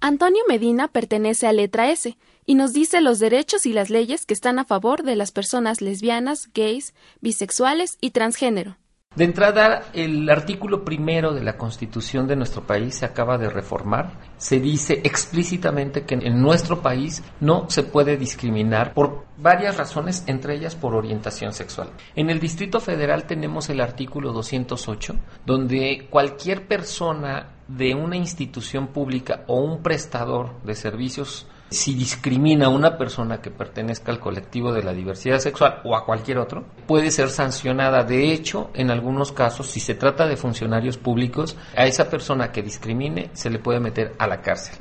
Antonio 0.00 0.42
Medina 0.48 0.86
pertenece 0.88 1.48
a 1.48 1.52
Letra 1.52 1.90
S 1.90 2.16
y 2.44 2.54
nos 2.54 2.72
dice 2.72 3.00
los 3.00 3.18
derechos 3.18 3.66
y 3.66 3.72
las 3.72 3.90
leyes 3.90 4.26
que 4.26 4.34
están 4.34 4.58
a 4.58 4.64
favor 4.64 5.02
de 5.02 5.16
las 5.16 5.32
personas 5.32 5.80
lesbianas, 5.80 6.50
gays, 6.54 6.94
bisexuales 7.20 7.98
y 8.00 8.10
transgénero. 8.10 8.76
De 9.14 9.24
entrada, 9.24 9.82
el 9.92 10.30
artículo 10.30 10.86
primero 10.86 11.34
de 11.34 11.44
la 11.44 11.58
Constitución 11.58 12.26
de 12.26 12.34
nuestro 12.34 12.62
país 12.62 12.94
se 12.94 13.04
acaba 13.04 13.36
de 13.36 13.50
reformar. 13.50 14.12
Se 14.38 14.58
dice 14.58 15.02
explícitamente 15.04 16.06
que 16.06 16.14
en 16.14 16.40
nuestro 16.40 16.80
país 16.80 17.22
no 17.38 17.68
se 17.68 17.82
puede 17.82 18.16
discriminar 18.16 18.94
por 18.94 19.26
varias 19.36 19.76
razones, 19.76 20.24
entre 20.28 20.54
ellas 20.54 20.76
por 20.76 20.94
orientación 20.94 21.52
sexual. 21.52 21.90
En 22.16 22.30
el 22.30 22.40
Distrito 22.40 22.80
Federal 22.80 23.24
tenemos 23.24 23.68
el 23.68 23.82
artículo 23.82 24.32
208, 24.32 25.14
donde 25.44 26.06
cualquier 26.08 26.66
persona 26.66 27.50
de 27.68 27.94
una 27.94 28.16
institución 28.16 28.88
pública 28.88 29.44
o 29.46 29.60
un 29.60 29.82
prestador 29.82 30.62
de 30.62 30.74
servicios 30.74 31.46
si 31.72 31.94
discrimina 31.94 32.66
a 32.66 32.70
una 32.70 32.96
persona 32.96 33.40
que 33.40 33.50
pertenezca 33.50 34.12
al 34.12 34.20
colectivo 34.20 34.72
de 34.72 34.82
la 34.82 34.92
diversidad 34.92 35.38
sexual 35.38 35.80
o 35.84 35.96
a 35.96 36.04
cualquier 36.04 36.38
otro, 36.38 36.64
puede 36.86 37.10
ser 37.10 37.30
sancionada. 37.30 38.04
De 38.04 38.32
hecho, 38.32 38.70
en 38.74 38.90
algunos 38.90 39.32
casos, 39.32 39.68
si 39.68 39.80
se 39.80 39.94
trata 39.94 40.26
de 40.26 40.36
funcionarios 40.36 40.98
públicos, 40.98 41.56
a 41.76 41.86
esa 41.86 42.08
persona 42.08 42.52
que 42.52 42.62
discrimine 42.62 43.30
se 43.32 43.50
le 43.50 43.58
puede 43.58 43.80
meter 43.80 44.14
a 44.18 44.26
la 44.26 44.40
cárcel. 44.40 44.76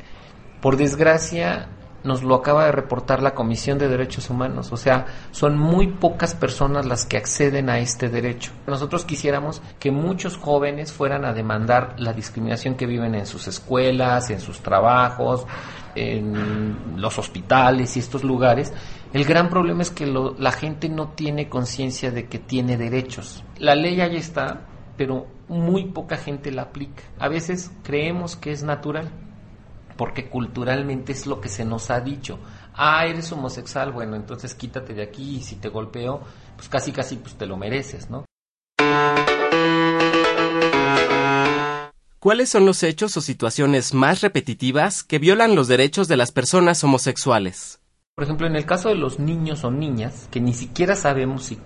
Por 0.62 0.78
desgracia, 0.78 1.70
nos 2.04 2.24
lo 2.24 2.36
acaba 2.36 2.66
de 2.66 2.72
reportar 2.72 3.22
la 3.22 3.34
Comisión 3.34 3.78
de 3.78 3.88
Derechos 3.88 4.30
Humanos. 4.30 4.72
O 4.72 4.78
sea, 4.78 5.06
son 5.32 5.58
muy 5.58 5.88
pocas 5.88 6.34
personas 6.34 6.86
las 6.86 7.06
que 7.06 7.18
acceden 7.18 7.70
a 7.70 7.80
este 7.80 8.10
derecho. 8.10 8.52
Nosotros 8.68 9.06
quisiéramos 9.06 9.62
que 9.80 9.92
muchos 9.92 10.38
jóvenes 10.38 10.92
fueran 10.92 11.26
a 11.26 11.34
demandar 11.34 11.96
la 11.98 12.14
discriminación 12.14 12.76
que 12.76 12.86
viven 12.86 13.16
en 13.16 13.26
sus 13.26 13.48
escuelas, 13.48 14.30
en 14.30 14.40
sus 14.40 14.62
trabajos, 14.62 15.46
en 15.96 16.96
los 16.98 17.18
hospitales 17.18 17.96
y 17.96 18.00
estos 18.00 18.24
lugares. 18.24 18.74
El 19.14 19.26
gran 19.26 19.50
problema 19.50 19.82
es 19.82 19.92
que 19.92 20.06
la 20.06 20.52
gente 20.52 20.90
no 20.90 21.10
tiene 21.10 21.50
conciencia 21.50 22.12
de 22.12 22.28
que 22.28 22.40
tiene 22.40 22.78
derechos. 22.78 23.44
La 23.58 23.76
ley 23.76 24.00
ahí 24.02 24.16
está, 24.16 24.68
pero 24.98 25.28
muy 25.48 25.86
poca 25.86 26.18
gente 26.18 26.52
la 26.52 26.64
aplica. 26.64 27.04
A 27.20 27.28
veces 27.28 27.72
creemos 27.84 28.36
que 28.36 28.52
es 28.52 28.64
natural 28.64 29.10
porque 29.98 30.30
culturalmente 30.30 31.12
es 31.12 31.28
lo 31.28 31.42
que 31.42 31.50
se 31.50 31.66
nos 31.66 31.92
ha 31.92 32.00
dicho. 32.00 32.40
Ah, 32.74 33.06
eres 33.06 33.32
homosexual, 33.32 33.92
bueno, 33.92 34.16
entonces 34.16 34.56
quítate 34.56 34.94
de 34.94 35.04
aquí 35.04 35.38
y 35.38 35.42
si 35.42 35.58
te 35.58 35.70
golpeo, 35.70 36.22
pues 36.56 36.70
casi 36.70 36.92
casi 36.92 37.18
pues 37.18 37.36
te 37.36 37.46
lo 37.46 37.58
mereces, 37.58 38.10
¿no? 38.10 38.26
¿Cuáles 42.22 42.50
son 42.50 42.68
los 42.68 42.84
hechos 42.84 43.18
o 43.18 43.22
situaciones 43.22 43.96
más 43.96 44.22
repetitivas 44.22 45.04
que 45.04 45.18
violan 45.18 45.56
los 45.56 45.68
derechos 45.68 46.08
de 46.08 46.18
las 46.18 46.32
personas 46.32 46.84
homosexuales? 46.84 47.80
Por 48.14 48.26
ejemplo, 48.26 48.46
en 48.46 48.56
el 48.56 48.64
caso 48.64 48.90
de 48.90 48.96
los 48.96 49.18
niños 49.18 49.64
o 49.64 49.72
niñas, 49.72 50.28
que 50.30 50.40
ni 50.40 50.54
siquiera 50.54 50.96
sabemos 50.96 51.46
si 51.46 51.58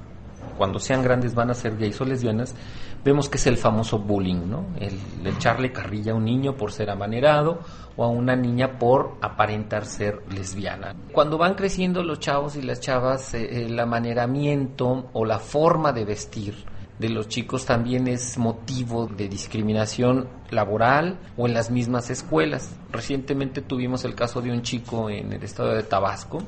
cuando 0.57 0.79
sean 0.79 1.03
grandes 1.03 1.35
van 1.35 1.49
a 1.49 1.55
ser 1.55 1.75
gays 1.75 1.99
o 1.99 2.05
lesbianas, 2.05 2.55
vemos 3.03 3.27
que 3.27 3.35
es 3.35 3.47
el 3.47 3.57
famoso 3.57 3.99
bullying, 3.99 4.49
¿no? 4.49 4.67
El, 4.79 4.97
echarle 5.27 5.73
carrilla 5.73 6.13
a 6.13 6.15
un 6.15 6.23
niño 6.23 6.55
por 6.55 6.71
ser 6.71 6.89
amanerado 6.89 7.59
o 7.97 8.05
a 8.05 8.07
una 8.07 8.37
niña 8.37 8.79
por 8.79 9.17
aparentar 9.21 9.85
ser 9.85 10.21
lesbiana. 10.29 10.95
Cuando 11.11 11.37
van 11.37 11.55
creciendo 11.55 12.01
los 12.01 12.21
chavos 12.21 12.55
y 12.55 12.61
las 12.61 12.79
chavas, 12.79 13.33
eh, 13.33 13.65
el 13.65 13.77
amaneramiento 13.77 15.09
o 15.11 15.25
la 15.25 15.39
forma 15.39 15.91
de 15.91 16.05
vestir 16.05 16.74
de 16.99 17.09
los 17.09 17.27
chicos 17.27 17.65
también 17.65 18.07
es 18.07 18.37
motivo 18.37 19.07
de 19.07 19.27
discriminación 19.27 20.29
laboral 20.49 21.19
o 21.37 21.47
en 21.47 21.53
las 21.53 21.69
mismas 21.69 22.09
escuelas. 22.09 22.75
Recientemente 22.91 23.61
tuvimos 23.61 24.05
el 24.05 24.15
caso 24.15 24.41
de 24.41 24.51
un 24.51 24.61
chico 24.61 25.09
en 25.09 25.33
el 25.33 25.43
estado 25.43 25.73
de 25.73 25.83
Tabasco 25.83 26.39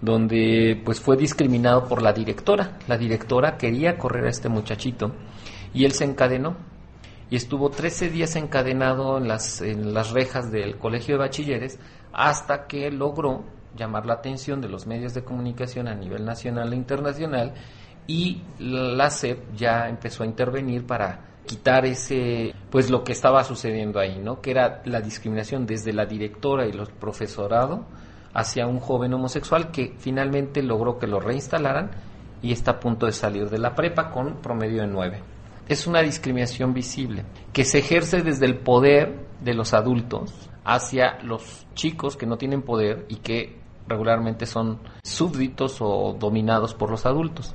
donde 0.00 0.80
pues 0.84 1.00
fue 1.00 1.16
discriminado 1.16 1.86
por 1.86 2.02
la 2.02 2.12
directora. 2.12 2.78
La 2.88 2.98
directora 2.98 3.56
quería 3.56 3.96
correr 3.96 4.26
a 4.26 4.30
este 4.30 4.48
muchachito 4.48 5.12
y 5.72 5.84
él 5.84 5.92
se 5.92 6.04
encadenó 6.04 6.56
y 7.30 7.36
estuvo 7.36 7.70
13 7.70 8.10
días 8.10 8.36
encadenado 8.36 9.18
en 9.18 9.28
las, 9.28 9.60
en 9.62 9.94
las 9.94 10.10
rejas 10.10 10.50
del 10.52 10.76
colegio 10.78 11.14
de 11.14 11.20
bachilleres 11.20 11.78
hasta 12.12 12.66
que 12.66 12.90
logró 12.90 13.44
llamar 13.76 14.06
la 14.06 14.14
atención 14.14 14.60
de 14.60 14.68
los 14.68 14.86
medios 14.86 15.14
de 15.14 15.24
comunicación 15.24 15.88
a 15.88 15.94
nivel 15.94 16.24
nacional 16.24 16.72
e 16.72 16.76
internacional 16.76 17.54
y 18.06 18.42
la 18.58 19.10
SEP 19.10 19.54
ya 19.56 19.88
empezó 19.88 20.22
a 20.22 20.26
intervenir 20.26 20.86
para 20.86 21.20
quitar 21.46 21.84
ese 21.84 22.54
pues 22.70 22.90
lo 22.90 23.04
que 23.04 23.12
estaba 23.12 23.44
sucediendo 23.44 24.00
ahí, 24.00 24.18
¿no? 24.18 24.40
Que 24.40 24.50
era 24.50 24.82
la 24.84 25.00
discriminación 25.00 25.66
desde 25.66 25.92
la 25.92 26.06
directora 26.06 26.66
y 26.66 26.72
los 26.72 26.90
profesorado 26.90 27.86
hacia 28.32 28.66
un 28.66 28.80
joven 28.80 29.14
homosexual 29.14 29.70
que 29.70 29.94
finalmente 29.98 30.62
logró 30.62 30.98
que 30.98 31.06
lo 31.06 31.20
reinstalaran 31.20 31.90
y 32.42 32.52
está 32.52 32.72
a 32.72 32.80
punto 32.80 33.06
de 33.06 33.12
salir 33.12 33.48
de 33.48 33.58
la 33.58 33.74
prepa 33.74 34.10
con 34.10 34.36
promedio 34.42 34.82
de 34.82 34.88
9. 34.88 35.22
Es 35.68 35.86
una 35.86 36.02
discriminación 36.02 36.74
visible 36.74 37.24
que 37.52 37.64
se 37.64 37.78
ejerce 37.78 38.22
desde 38.22 38.44
el 38.46 38.58
poder 38.58 39.26
de 39.40 39.54
los 39.54 39.72
adultos 39.72 40.50
hacia 40.64 41.18
los 41.22 41.66
chicos 41.74 42.16
que 42.16 42.26
no 42.26 42.36
tienen 42.36 42.62
poder 42.62 43.06
y 43.08 43.16
que 43.16 43.60
regularmente 43.86 44.46
son 44.46 44.80
súbditos 45.02 45.78
o 45.80 46.16
dominados 46.18 46.74
por 46.74 46.90
los 46.90 47.06
adultos. 47.06 47.54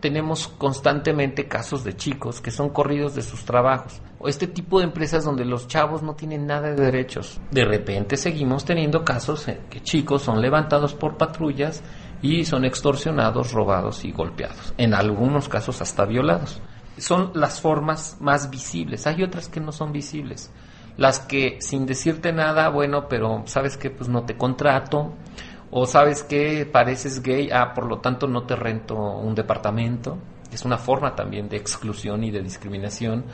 Tenemos 0.00 0.48
constantemente 0.48 1.46
casos 1.46 1.84
de 1.84 1.96
chicos 1.96 2.40
que 2.40 2.50
son 2.50 2.70
corridos 2.70 3.14
de 3.14 3.22
sus 3.22 3.44
trabajos. 3.44 4.00
O 4.18 4.28
este 4.28 4.46
tipo 4.46 4.78
de 4.78 4.84
empresas 4.84 5.24
donde 5.24 5.44
los 5.44 5.68
chavos 5.68 6.02
no 6.02 6.14
tienen 6.14 6.46
nada 6.46 6.70
de 6.70 6.82
derechos. 6.84 7.40
De 7.50 7.64
repente 7.64 8.16
seguimos 8.16 8.64
teniendo 8.64 9.04
casos 9.04 9.46
en 9.48 9.58
que 9.70 9.82
chicos 9.82 10.22
son 10.22 10.40
levantados 10.40 10.94
por 10.94 11.16
patrullas 11.16 11.82
y 12.22 12.44
son 12.44 12.64
extorsionados, 12.64 13.52
robados 13.52 14.04
y 14.04 14.12
golpeados. 14.12 14.74
En 14.76 14.94
algunos 14.94 15.48
casos 15.48 15.80
hasta 15.80 16.04
violados. 16.04 16.60
Son 16.98 17.30
las 17.34 17.60
formas 17.60 18.18
más 18.20 18.50
visibles. 18.50 19.06
Hay 19.06 19.22
otras 19.22 19.48
que 19.48 19.60
no 19.60 19.72
son 19.72 19.92
visibles. 19.92 20.50
Las 20.96 21.20
que 21.20 21.58
sin 21.60 21.86
decirte 21.86 22.32
nada, 22.32 22.68
bueno, 22.68 23.08
pero 23.08 23.42
sabes 23.46 23.76
que 23.78 23.90
pues 23.90 24.08
no 24.10 24.24
te 24.24 24.36
contrato 24.36 25.14
o 25.70 25.86
sabes 25.86 26.24
que 26.24 26.66
pareces 26.66 27.22
gay, 27.22 27.48
ah, 27.52 27.72
por 27.74 27.86
lo 27.86 27.98
tanto 27.98 28.26
no 28.26 28.42
te 28.42 28.56
rento 28.56 28.96
un 28.96 29.34
departamento. 29.34 30.18
Es 30.52 30.64
una 30.64 30.78
forma 30.78 31.14
también 31.14 31.48
de 31.48 31.56
exclusión 31.56 32.24
y 32.24 32.32
de 32.32 32.42
discriminación. 32.42 33.24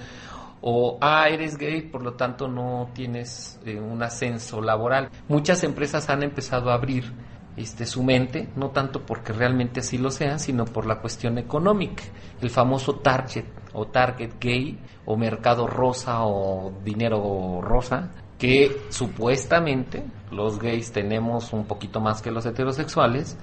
O, 0.61 0.99
ah, 1.01 1.29
eres 1.29 1.57
gay, 1.57 1.83
por 1.83 2.03
lo 2.03 2.15
tanto 2.15 2.47
no 2.47 2.91
tienes 2.93 3.59
eh, 3.65 3.81
un 3.81 4.03
ascenso 4.03 4.61
laboral. 4.61 5.09
Muchas 5.29 5.65
empresas 5.65 6.11
han 6.11 6.23
empezado 6.23 6.71
a 6.71 6.75
abrir 6.75 7.11
este, 7.57 7.87
su 7.87 8.03
mente, 8.03 8.51
no 8.55 8.71
tanto 8.71 9.07
porque 9.07 9.33
realmente 9.33 9.81
así 9.81 9.97
lo 9.97 10.11
sean, 10.11 10.39
sino 10.39 10.67
por 10.67 10.87
la 10.87 11.01
cuestión 11.01 11.39
económica. 11.39 12.03
El 12.43 12.51
famoso 12.51 12.97
target 12.97 13.47
o 13.73 13.87
target 13.87 14.33
gay 14.39 14.79
o 15.07 15.17
mercado 15.17 15.67
rosa 15.67 16.27
o 16.27 16.71
dinero 16.85 17.61
rosa 17.63 18.11
que 18.39 18.77
supuestamente 18.91 20.05
los 20.31 20.59
gays 20.59 20.93
tenemos 20.93 21.53
un 21.53 21.67
poquito 21.67 22.01
más 22.01 22.23
que 22.23 22.31
los 22.31 22.45
heterosexuales 22.47 23.37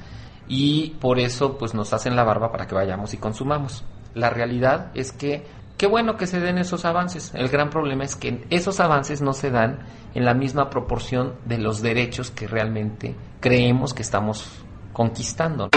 y 0.48 0.92
por 1.00 1.20
eso 1.20 1.58
pues 1.58 1.74
nos 1.74 1.94
hacen 1.94 2.16
la 2.16 2.24
barba 2.24 2.52
para 2.52 2.68
que 2.68 2.76
vayamos 2.76 3.14
y 3.14 3.18
consumamos. 3.18 3.84
La 4.14 4.30
realidad 4.30 4.92
es 4.94 5.12
que 5.12 5.46
qué 5.78 5.88
bueno 5.88 6.18
que 6.18 6.28
se 6.28 6.40
den 6.40 6.58
esos 6.58 6.86
avances. 6.86 7.32
El 7.34 7.50
gran 7.50 7.70
problema 7.70 8.04
es 8.04 8.16
que 8.16 8.46
esos 8.50 8.80
avances 8.80 9.22
no 9.22 9.34
se 9.34 9.50
dan 9.50 9.80
en 10.14 10.26
la 10.26 10.34
misma 10.34 10.70
proporción 10.70 11.36
de 11.46 11.58
los 11.58 11.82
derechos 11.82 12.30
que 12.30 12.48
realmente 12.48 13.16
creemos 13.40 13.94
que 13.94 14.04
estamos 14.04 14.48
conquistando. 14.92 15.70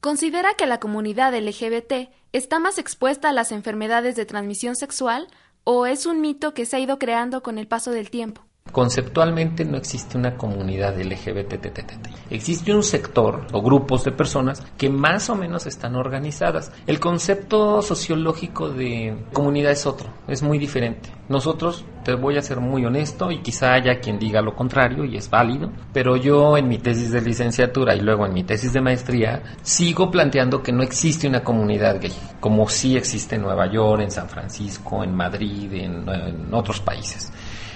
¿Considera 0.00 0.52
que 0.54 0.66
la 0.66 0.78
comunidad 0.78 1.34
LGBT 1.34 2.10
está 2.32 2.58
más 2.58 2.78
expuesta 2.78 3.30
a 3.30 3.32
las 3.32 3.52
enfermedades 3.52 4.16
de 4.16 4.26
transmisión 4.26 4.76
sexual 4.76 5.28
o 5.64 5.86
es 5.86 6.06
un 6.06 6.20
mito 6.20 6.54
que 6.54 6.66
se 6.66 6.76
ha 6.76 6.80
ido 6.80 6.98
creando 6.98 7.42
con 7.42 7.58
el 7.58 7.66
paso 7.66 7.90
del 7.90 8.10
tiempo? 8.10 8.43
Conceptualmente 8.72 9.64
no 9.64 9.76
existe 9.76 10.18
una 10.18 10.36
comunidad 10.36 10.98
LGBT. 10.98 11.54
Existe 12.30 12.74
un 12.74 12.82
sector 12.82 13.46
o 13.52 13.62
grupos 13.62 14.02
de 14.02 14.10
personas 14.10 14.66
que 14.76 14.90
más 14.90 15.30
o 15.30 15.36
menos 15.36 15.66
están 15.66 15.94
organizadas. 15.94 16.72
El 16.86 16.98
concepto 16.98 17.82
sociológico 17.82 18.70
de 18.70 19.16
comunidad 19.32 19.70
es 19.70 19.86
otro, 19.86 20.08
es 20.26 20.42
muy 20.42 20.58
diferente. 20.58 21.10
Nosotros, 21.28 21.84
te 22.04 22.14
voy 22.14 22.36
a 22.36 22.42
ser 22.42 22.58
muy 22.58 22.84
honesto 22.84 23.30
y 23.30 23.42
quizá 23.42 23.74
haya 23.74 24.00
quien 24.00 24.18
diga 24.18 24.42
lo 24.42 24.56
contrario 24.56 25.04
y 25.04 25.16
es 25.16 25.30
válido, 25.30 25.70
pero 25.92 26.16
yo 26.16 26.56
en 26.56 26.66
mi 26.66 26.78
tesis 26.78 27.12
de 27.12 27.20
licenciatura 27.20 27.94
y 27.94 28.00
luego 28.00 28.26
en 28.26 28.34
mi 28.34 28.42
tesis 28.42 28.72
de 28.72 28.80
maestría 28.80 29.42
sigo 29.62 30.10
planteando 30.10 30.62
que 30.62 30.72
no 30.72 30.82
existe 30.82 31.28
una 31.28 31.44
comunidad 31.44 32.00
gay, 32.00 32.12
como 32.40 32.68
sí 32.68 32.96
existe 32.96 33.36
en 33.36 33.42
Nueva 33.42 33.70
York, 33.70 34.02
en 34.02 34.10
San 34.10 34.28
Francisco, 34.28 35.04
en 35.04 35.14
Madrid, 35.14 35.72
en 35.74 36.52
otros 36.52 36.80
países. 36.80 37.32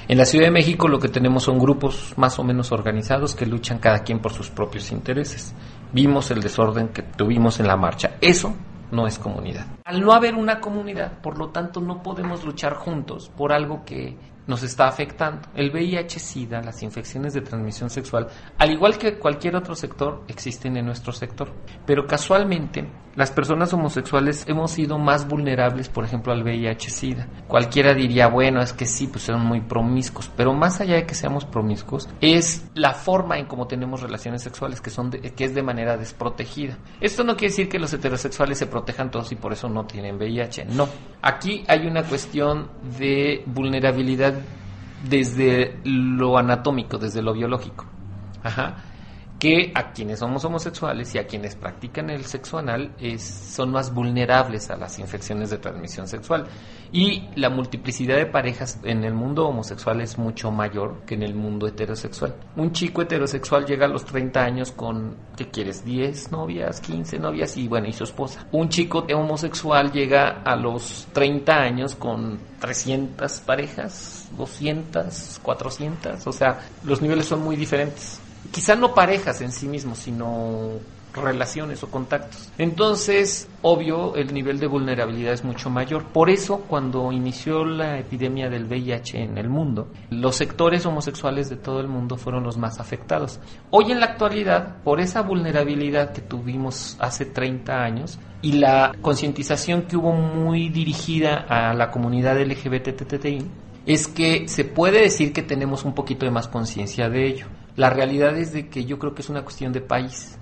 En 0.09 0.17
la 0.17 0.25
Ciudad 0.25 0.47
de 0.47 0.51
México 0.51 0.89
lo 0.89 0.99
que 0.99 1.11
tenemos 1.11 1.43
son 1.43 1.59
grupos 1.59 2.15
más 2.17 2.39
o 2.39 2.43
menos 2.43 2.73
organizados 2.73 3.35
que 3.35 3.45
luchan 3.45 3.79
cada 3.79 3.99
quien 4.05 4.21
por 4.21 4.33
sus 4.33 4.49
propios 4.49 4.91
intereses. 4.91 5.55
Vimos 5.93 6.31
el 6.31 6.41
desorden 6.41 6.89
que 6.89 7.03
tuvimos 7.03 7.61
en 7.61 7.67
la 7.67 7.77
marcha. 7.77 8.17
Eso 8.23 8.55
no 8.91 9.07
es 9.07 9.19
comunidad. 9.19 9.67
Al 9.85 10.01
no 10.01 10.15
haber 10.15 10.35
una 10.35 10.61
comunidad, 10.61 11.21
por 11.21 11.37
lo 11.37 11.51
tanto, 11.51 11.83
no 11.83 12.03
podemos 12.03 12.43
luchar 12.43 12.73
juntos 12.73 13.31
por 13.37 13.53
algo 13.53 13.85
que 13.85 14.17
nos 14.47 14.63
está 14.63 14.89
afectando. 14.89 15.47
El 15.55 15.71
VIH-Sida, 15.71 16.63
las 16.63 16.83
infecciones 16.83 17.35
de 17.35 17.43
transmisión 17.43 17.91
sexual, 17.91 18.29
al 18.57 18.71
igual 18.71 18.97
que 18.97 19.19
cualquier 19.19 19.57
otro 19.57 19.75
sector, 19.75 20.25
existen 20.27 20.79
en 20.79 20.87
nuestro 20.87 21.13
sector. 21.13 21.53
Pero 21.85 22.07
casualmente, 22.07 22.89
las 23.19 23.33
personas 23.33 23.73
homosexuales 23.73 24.45
hemos 24.47 24.71
sido 24.71 24.97
más 24.97 25.27
vulnerables, 25.27 25.89
por 25.89 26.05
ejemplo, 26.05 26.33
al 26.33 26.45
VIH-Sida. 26.45 27.27
Cualquiera 27.49 27.93
diría, 27.93 28.29
bueno, 28.29 28.63
es 28.63 28.73
que 28.73 28.87
sí, 28.87 29.09
pues 29.09 29.25
son 29.25 29.45
muy 29.45 29.61
promiscuos. 29.61 30.31
Pero 30.37 30.55
más 30.55 30.81
allá 30.81 30.95
de 30.95 31.05
que 31.05 31.17
seamos 31.17 31.45
promiscuos, 31.45 32.09
es 32.21 32.71
la 32.75 32.95
forma 32.95 33.37
en 33.37 33.47
cómo 33.47 33.67
tenemos 33.67 34.03
relaciones 34.03 34.45
sexuales 34.45 34.81
que, 34.81 34.91
son 34.91 35.11
que 35.11 35.45
es 35.45 35.53
de 35.53 35.65
manera 35.65 35.97
desprotegida. 35.97 36.79
Esto 37.01 37.25
no 37.25 37.37
quiere 37.37 37.51
decir 37.51 37.69
que 37.69 37.81
los 37.81 37.93
heterosexuales 37.93 38.57
se 38.57 38.67
protejan 38.69 39.11
todos 39.11 39.33
y 39.33 39.35
por 39.35 39.53
eso 39.53 39.69
no 39.69 39.85
tienen 39.85 40.15
VIH. 40.15 40.67
No. 40.67 40.89
Aquí 41.21 41.65
hay 41.67 41.89
una 41.89 42.05
cuestión 42.05 42.71
de 43.01 43.43
vulnerabilidad 43.47 44.35
desde 45.11 45.81
lo 45.83 46.39
anatómico, 46.39 46.99
desde 46.99 47.21
lo 47.21 47.33
biológico. 47.33 47.85
Ajá. 48.45 48.77
Que 49.39 49.71
a 49.75 49.93
quienes 49.93 50.19
somos 50.19 50.45
homosexuales 50.45 51.15
y 51.15 51.19
a 51.19 51.27
quienes 51.27 51.55
practican 51.55 52.11
el 52.11 52.25
sexo 52.25 52.59
anal 52.59 52.93
son 53.19 53.71
más 53.71 53.95
vulnerables 53.95 54.69
a 54.71 54.77
las 54.77 54.99
infecciones 54.99 55.51
de 55.51 55.59
transmisión 55.59 56.09
sexual. 56.09 56.47
Y 56.91 57.29
la 57.37 57.51
multiplicidad 57.51 58.17
de 58.17 58.27
parejas 58.27 58.81
en 58.83 59.05
el 59.05 59.13
mundo 59.13 59.47
homosexual 59.47 60.01
es 60.01 60.19
mucho 60.19 60.51
mayor 60.51 61.03
que 61.07 61.15
en 61.15 61.23
el 61.23 61.35
mundo 61.35 61.69
heterosexual. 61.69 62.35
Un 62.57 62.73
chico 62.73 63.03
heterosexual 63.03 63.67
llega 63.67 63.85
a 63.85 63.89
los 63.89 64.05
30 64.07 64.43
años 64.43 64.73
con, 64.73 65.15
¿qué 65.37 65.49
quieres? 65.49 65.85
10 65.85 66.33
novias, 66.33 66.81
15 66.81 67.19
novias 67.19 67.57
y 67.57 67.69
bueno, 67.69 67.87
y 67.89 67.93
su 67.93 68.05
esposa. 68.05 68.47
Un 68.53 68.71
chico 68.71 69.07
homosexual 69.15 69.93
llega 69.93 70.43
a 70.43 70.57
los 70.57 71.07
30 71.13 71.53
años 71.53 71.95
con 71.95 72.39
300 72.59 73.41
parejas, 73.41 74.31
200, 74.37 75.41
400, 75.43 76.27
o 76.27 76.33
sea, 76.33 76.59
los 76.85 77.03
niveles 77.03 77.27
son 77.27 77.43
muy 77.43 77.55
diferentes. 77.55 78.21
Quizá 78.51 78.75
no 78.75 78.95
parejas 78.95 79.41
en 79.41 79.53
sí 79.53 79.69
mismos, 79.69 79.99
sino 79.99 80.81
relaciones 81.23 81.83
o 81.83 81.91
contactos. 81.91 82.51
Entonces, 82.59 83.49
obvio, 83.63 84.15
el 84.15 84.33
nivel 84.33 84.59
de 84.59 84.67
vulnerabilidad 84.67 85.33
es 85.33 85.45
mucho 85.45 85.71
mayor. 85.71 86.05
Por 86.05 86.31
eso, 86.31 86.61
cuando 86.69 87.13
inició 87.13 87.65
la 87.65 87.99
epidemia 87.99 88.49
del 88.49 88.65
VIH 88.65 89.23
en 89.23 89.39
el 89.39 89.49
mundo, 89.49 89.89
los 90.11 90.37
sectores 90.37 90.87
homosexuales 90.87 91.51
de 91.51 91.57
todo 91.57 91.81
el 91.81 91.89
mundo 91.89 92.17
fueron 92.17 92.45
los 92.45 92.57
más 92.57 92.81
afectados. 92.81 93.41
Hoy 93.71 93.93
en 93.93 94.01
la 94.01 94.07
actualidad, 94.07 94.77
por 94.83 95.01
esa 95.01 95.23
vulnerabilidad 95.23 96.13
que 96.13 96.21
tuvimos 96.21 96.97
hace 97.01 97.27
30 97.27 97.73
años 97.73 98.19
y 98.43 98.53
la 98.53 98.95
concientización 99.01 99.83
que 99.83 99.97
hubo 99.97 100.13
muy 100.13 100.69
dirigida 100.69 101.47
a 101.49 101.75
la 101.75 101.91
comunidad 101.91 102.41
LGBTTI, 102.41 103.47
es 103.87 104.07
que 104.07 104.49
se 104.49 104.65
puede 104.65 105.01
decir 105.01 105.33
que 105.33 105.43
tenemos 105.43 105.85
un 105.85 105.95
poquito 105.95 106.27
de 106.27 106.31
más 106.31 106.47
conciencia 106.47 107.09
de 107.09 107.27
ello. 107.27 107.47
La 107.79 107.91
realidad 107.91 108.37
es 108.37 108.53
de 108.53 108.69
que 108.69 108.85
yo 108.85 108.99
creo 108.99 109.15
que 109.15 109.23
es 109.23 109.31
una 109.31 109.43
cuestión 109.43 109.73
de 109.73 109.81
país 109.81 110.37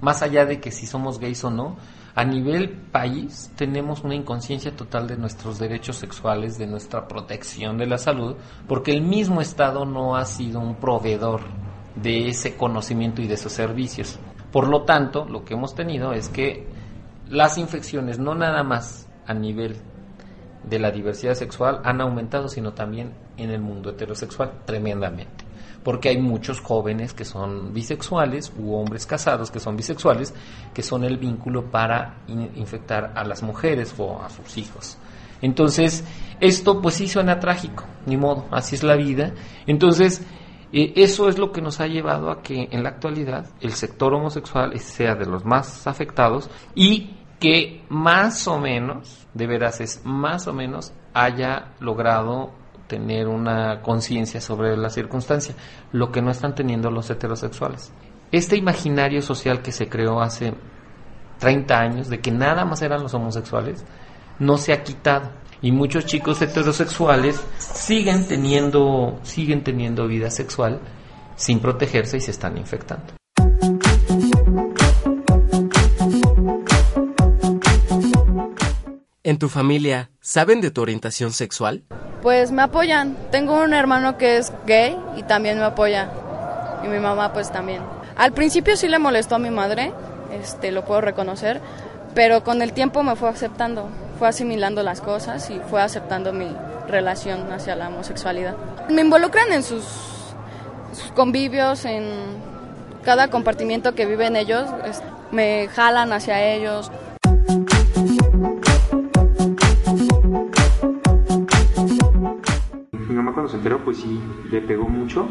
más 0.00 0.22
allá 0.22 0.44
de 0.44 0.58
que 0.58 0.72
si 0.72 0.86
somos 0.86 1.20
gays 1.20 1.44
o 1.44 1.50
no, 1.50 1.76
a 2.16 2.24
nivel 2.24 2.70
país 2.70 3.52
tenemos 3.54 4.02
una 4.02 4.16
inconsciencia 4.16 4.74
total 4.74 5.06
de 5.06 5.16
nuestros 5.16 5.60
derechos 5.60 5.94
sexuales, 5.98 6.58
de 6.58 6.66
nuestra 6.66 7.06
protección 7.06 7.78
de 7.78 7.86
la 7.86 7.96
salud, 7.96 8.34
porque 8.66 8.90
el 8.90 9.02
mismo 9.02 9.40
Estado 9.40 9.84
no 9.84 10.16
ha 10.16 10.24
sido 10.24 10.58
un 10.58 10.74
proveedor 10.74 11.42
de 11.94 12.26
ese 12.26 12.56
conocimiento 12.56 13.22
y 13.22 13.28
de 13.28 13.34
esos 13.34 13.52
servicios. 13.52 14.18
Por 14.50 14.66
lo 14.66 14.82
tanto, 14.82 15.26
lo 15.26 15.44
que 15.44 15.54
hemos 15.54 15.76
tenido 15.76 16.12
es 16.12 16.28
que 16.28 16.66
las 17.28 17.56
infecciones, 17.56 18.18
no 18.18 18.34
nada 18.34 18.64
más 18.64 19.06
a 19.28 19.32
nivel 19.32 19.76
de 20.64 20.80
la 20.80 20.90
diversidad 20.90 21.34
sexual, 21.34 21.82
han 21.84 22.00
aumentado, 22.00 22.48
sino 22.48 22.72
también 22.72 23.12
en 23.36 23.50
el 23.50 23.60
mundo 23.60 23.90
heterosexual 23.90 24.62
tremendamente 24.64 25.49
porque 25.82 26.10
hay 26.10 26.18
muchos 26.18 26.60
jóvenes 26.60 27.14
que 27.14 27.24
son 27.24 27.72
bisexuales 27.72 28.52
u 28.58 28.74
hombres 28.74 29.06
casados 29.06 29.50
que 29.50 29.60
son 29.60 29.76
bisexuales, 29.76 30.34
que 30.74 30.82
son 30.82 31.04
el 31.04 31.16
vínculo 31.16 31.70
para 31.70 32.18
infectar 32.28 33.12
a 33.14 33.24
las 33.24 33.42
mujeres 33.42 33.94
o 33.98 34.20
a 34.22 34.28
sus 34.28 34.58
hijos. 34.58 34.98
Entonces, 35.42 36.04
esto 36.38 36.80
pues 36.80 36.96
sí 36.96 37.08
suena 37.08 37.40
trágico, 37.40 37.84
ni 38.06 38.16
modo, 38.16 38.46
así 38.50 38.74
es 38.74 38.82
la 38.82 38.96
vida. 38.96 39.32
Entonces, 39.66 40.22
eh, 40.72 40.92
eso 40.96 41.28
es 41.28 41.38
lo 41.38 41.50
que 41.50 41.62
nos 41.62 41.80
ha 41.80 41.86
llevado 41.86 42.30
a 42.30 42.42
que 42.42 42.68
en 42.70 42.82
la 42.82 42.90
actualidad 42.90 43.46
el 43.60 43.72
sector 43.72 44.12
homosexual 44.14 44.78
sea 44.78 45.14
de 45.14 45.26
los 45.26 45.44
más 45.44 45.86
afectados 45.86 46.50
y 46.74 47.16
que 47.40 47.82
más 47.88 48.46
o 48.46 48.58
menos, 48.58 49.26
de 49.32 49.46
veras 49.46 49.80
es 49.80 50.02
más 50.04 50.46
o 50.46 50.52
menos, 50.52 50.92
haya 51.14 51.72
logrado 51.80 52.52
tener 52.90 53.28
una 53.28 53.82
conciencia 53.82 54.40
sobre 54.40 54.76
la 54.76 54.90
circunstancia, 54.90 55.54
lo 55.92 56.10
que 56.10 56.20
no 56.20 56.32
están 56.32 56.56
teniendo 56.56 56.90
los 56.90 57.08
heterosexuales. 57.08 57.92
Este 58.32 58.56
imaginario 58.56 59.22
social 59.22 59.62
que 59.62 59.70
se 59.70 59.88
creó 59.88 60.20
hace 60.20 60.54
30 61.38 61.78
años 61.78 62.08
de 62.08 62.18
que 62.18 62.32
nada 62.32 62.64
más 62.64 62.82
eran 62.82 63.00
los 63.02 63.14
homosexuales, 63.14 63.84
no 64.40 64.58
se 64.58 64.72
ha 64.72 64.82
quitado. 64.82 65.30
Y 65.62 65.70
muchos 65.70 66.04
chicos 66.06 66.42
heterosexuales 66.42 67.40
siguen 67.58 68.26
teniendo, 68.26 69.20
siguen 69.22 69.62
teniendo 69.62 70.08
vida 70.08 70.30
sexual 70.30 70.80
sin 71.36 71.60
protegerse 71.60 72.16
y 72.16 72.20
se 72.20 72.32
están 72.32 72.58
infectando. 72.58 73.19
¿En 79.30 79.38
tu 79.38 79.48
familia 79.48 80.10
saben 80.20 80.60
de 80.60 80.72
tu 80.72 80.82
orientación 80.82 81.32
sexual? 81.32 81.84
Pues 82.20 82.50
me 82.50 82.62
apoyan. 82.62 83.16
Tengo 83.30 83.62
un 83.62 83.74
hermano 83.74 84.18
que 84.18 84.38
es 84.38 84.52
gay 84.66 84.98
y 85.16 85.22
también 85.22 85.56
me 85.60 85.66
apoya. 85.66 86.10
Y 86.84 86.88
mi 86.88 86.98
mamá 86.98 87.32
pues 87.32 87.52
también. 87.52 87.80
Al 88.16 88.32
principio 88.32 88.76
sí 88.76 88.88
le 88.88 88.98
molestó 88.98 89.36
a 89.36 89.38
mi 89.38 89.50
madre, 89.50 89.92
este, 90.32 90.72
lo 90.72 90.84
puedo 90.84 91.00
reconocer, 91.00 91.60
pero 92.12 92.42
con 92.42 92.60
el 92.60 92.72
tiempo 92.72 93.04
me 93.04 93.14
fue 93.14 93.28
aceptando, 93.28 93.88
fue 94.18 94.26
asimilando 94.26 94.82
las 94.82 95.00
cosas 95.00 95.48
y 95.50 95.60
fue 95.70 95.80
aceptando 95.80 96.32
mi 96.32 96.48
relación 96.88 97.52
hacia 97.52 97.76
la 97.76 97.86
homosexualidad. 97.86 98.56
Me 98.88 99.02
involucran 99.02 99.52
en 99.52 99.62
sus, 99.62 99.84
sus 100.92 101.12
convivios, 101.14 101.84
en 101.84 102.04
cada 103.04 103.28
compartimiento 103.28 103.94
que 103.94 104.06
viven 104.06 104.34
ellos, 104.34 104.68
es- 104.84 105.00
me 105.30 105.68
jalan 105.68 106.12
hacia 106.12 106.42
ellos. 106.42 106.90
Enteró 113.60 113.84
pues 113.84 113.98
sí 113.98 114.18
le 114.50 114.62
pegó 114.62 114.88
mucho 114.88 115.28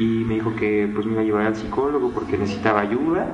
y 0.00 0.24
me 0.24 0.34
dijo 0.34 0.56
que 0.56 0.90
pues 0.92 1.06
me 1.06 1.12
iba 1.12 1.20
a 1.20 1.24
llevar 1.24 1.46
al 1.46 1.54
psicólogo 1.54 2.10
porque 2.10 2.36
necesitaba 2.36 2.80
ayuda. 2.80 3.28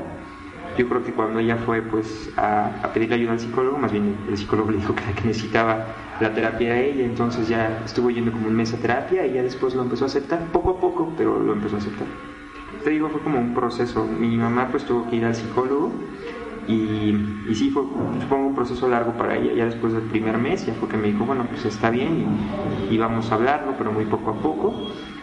Yo 0.77 0.87
creo 0.91 1.03
que 1.03 1.13
cuando 1.13 1.39
ella 1.39 1.57
fue 1.57 1.81
pues 1.81 2.31
a, 2.37 2.67
a 2.83 2.93
pedirle 2.93 3.15
ayuda 3.15 3.33
al 3.33 3.41
psicólogo, 3.41 3.79
más 3.79 3.93
bien 3.93 4.15
el 4.29 4.37
psicólogo 4.37 4.71
le 4.73 4.77
dijo 4.77 4.95
que, 4.95 5.05
que 5.15 5.29
necesitaba 5.29 5.87
la 6.21 6.35
terapia 6.35 6.75
a 6.75 6.79
ella, 6.79 7.07
entonces 7.07 7.49
ya 7.49 7.81
estuvo 7.83 8.11
yendo 8.11 8.31
como 8.31 8.49
un 8.49 8.55
mes 8.55 8.75
a 8.75 8.77
terapia 8.77 9.27
y 9.27 9.33
ya 9.33 9.43
después 9.43 9.75
lo 9.75 9.81
empezó 9.81 10.05
a 10.05 10.09
aceptar, 10.09 10.53
poco 10.53 10.73
a 10.73 10.81
poco, 10.81 11.15
pero 11.17 11.41
lo 11.41 11.55
empezó 11.55 11.77
a 11.77 11.79
aceptar. 11.79 12.07
Te 12.85 12.91
digo, 12.91 13.09
fue 13.09 13.23
como 13.23 13.39
un 13.39 13.55
proceso. 13.55 14.05
Mi 14.05 14.37
mamá 14.37 14.69
pues 14.71 14.85
tuvo 14.85 15.09
que 15.09 15.17
ir 15.17 15.25
al 15.25 15.35
psicólogo 15.35 15.91
y, 16.69 17.17
y 17.49 17.55
sí, 17.55 17.71
fue 17.71 17.85
supongo 18.21 18.49
un 18.49 18.55
proceso 18.55 18.89
largo 18.89 19.13
para 19.13 19.37
ella. 19.37 19.53
Ya 19.55 19.65
después 19.67 19.93
del 19.93 20.03
primer 20.03 20.39
mes, 20.39 20.67
ya 20.67 20.75
fue 20.75 20.89
que 20.89 20.97
me 20.97 21.09
dijo, 21.09 21.25
bueno, 21.25 21.45
pues 21.49 21.65
está 21.65 21.91
bien 21.91 22.27
y, 22.91 22.95
y 22.95 22.99
vamos 22.99 23.31
a 23.31 23.37
hablarlo, 23.37 23.75
pero 23.79 23.93
muy 23.93 24.05
poco 24.05 24.31
a 24.31 24.35
poco. 24.35 24.75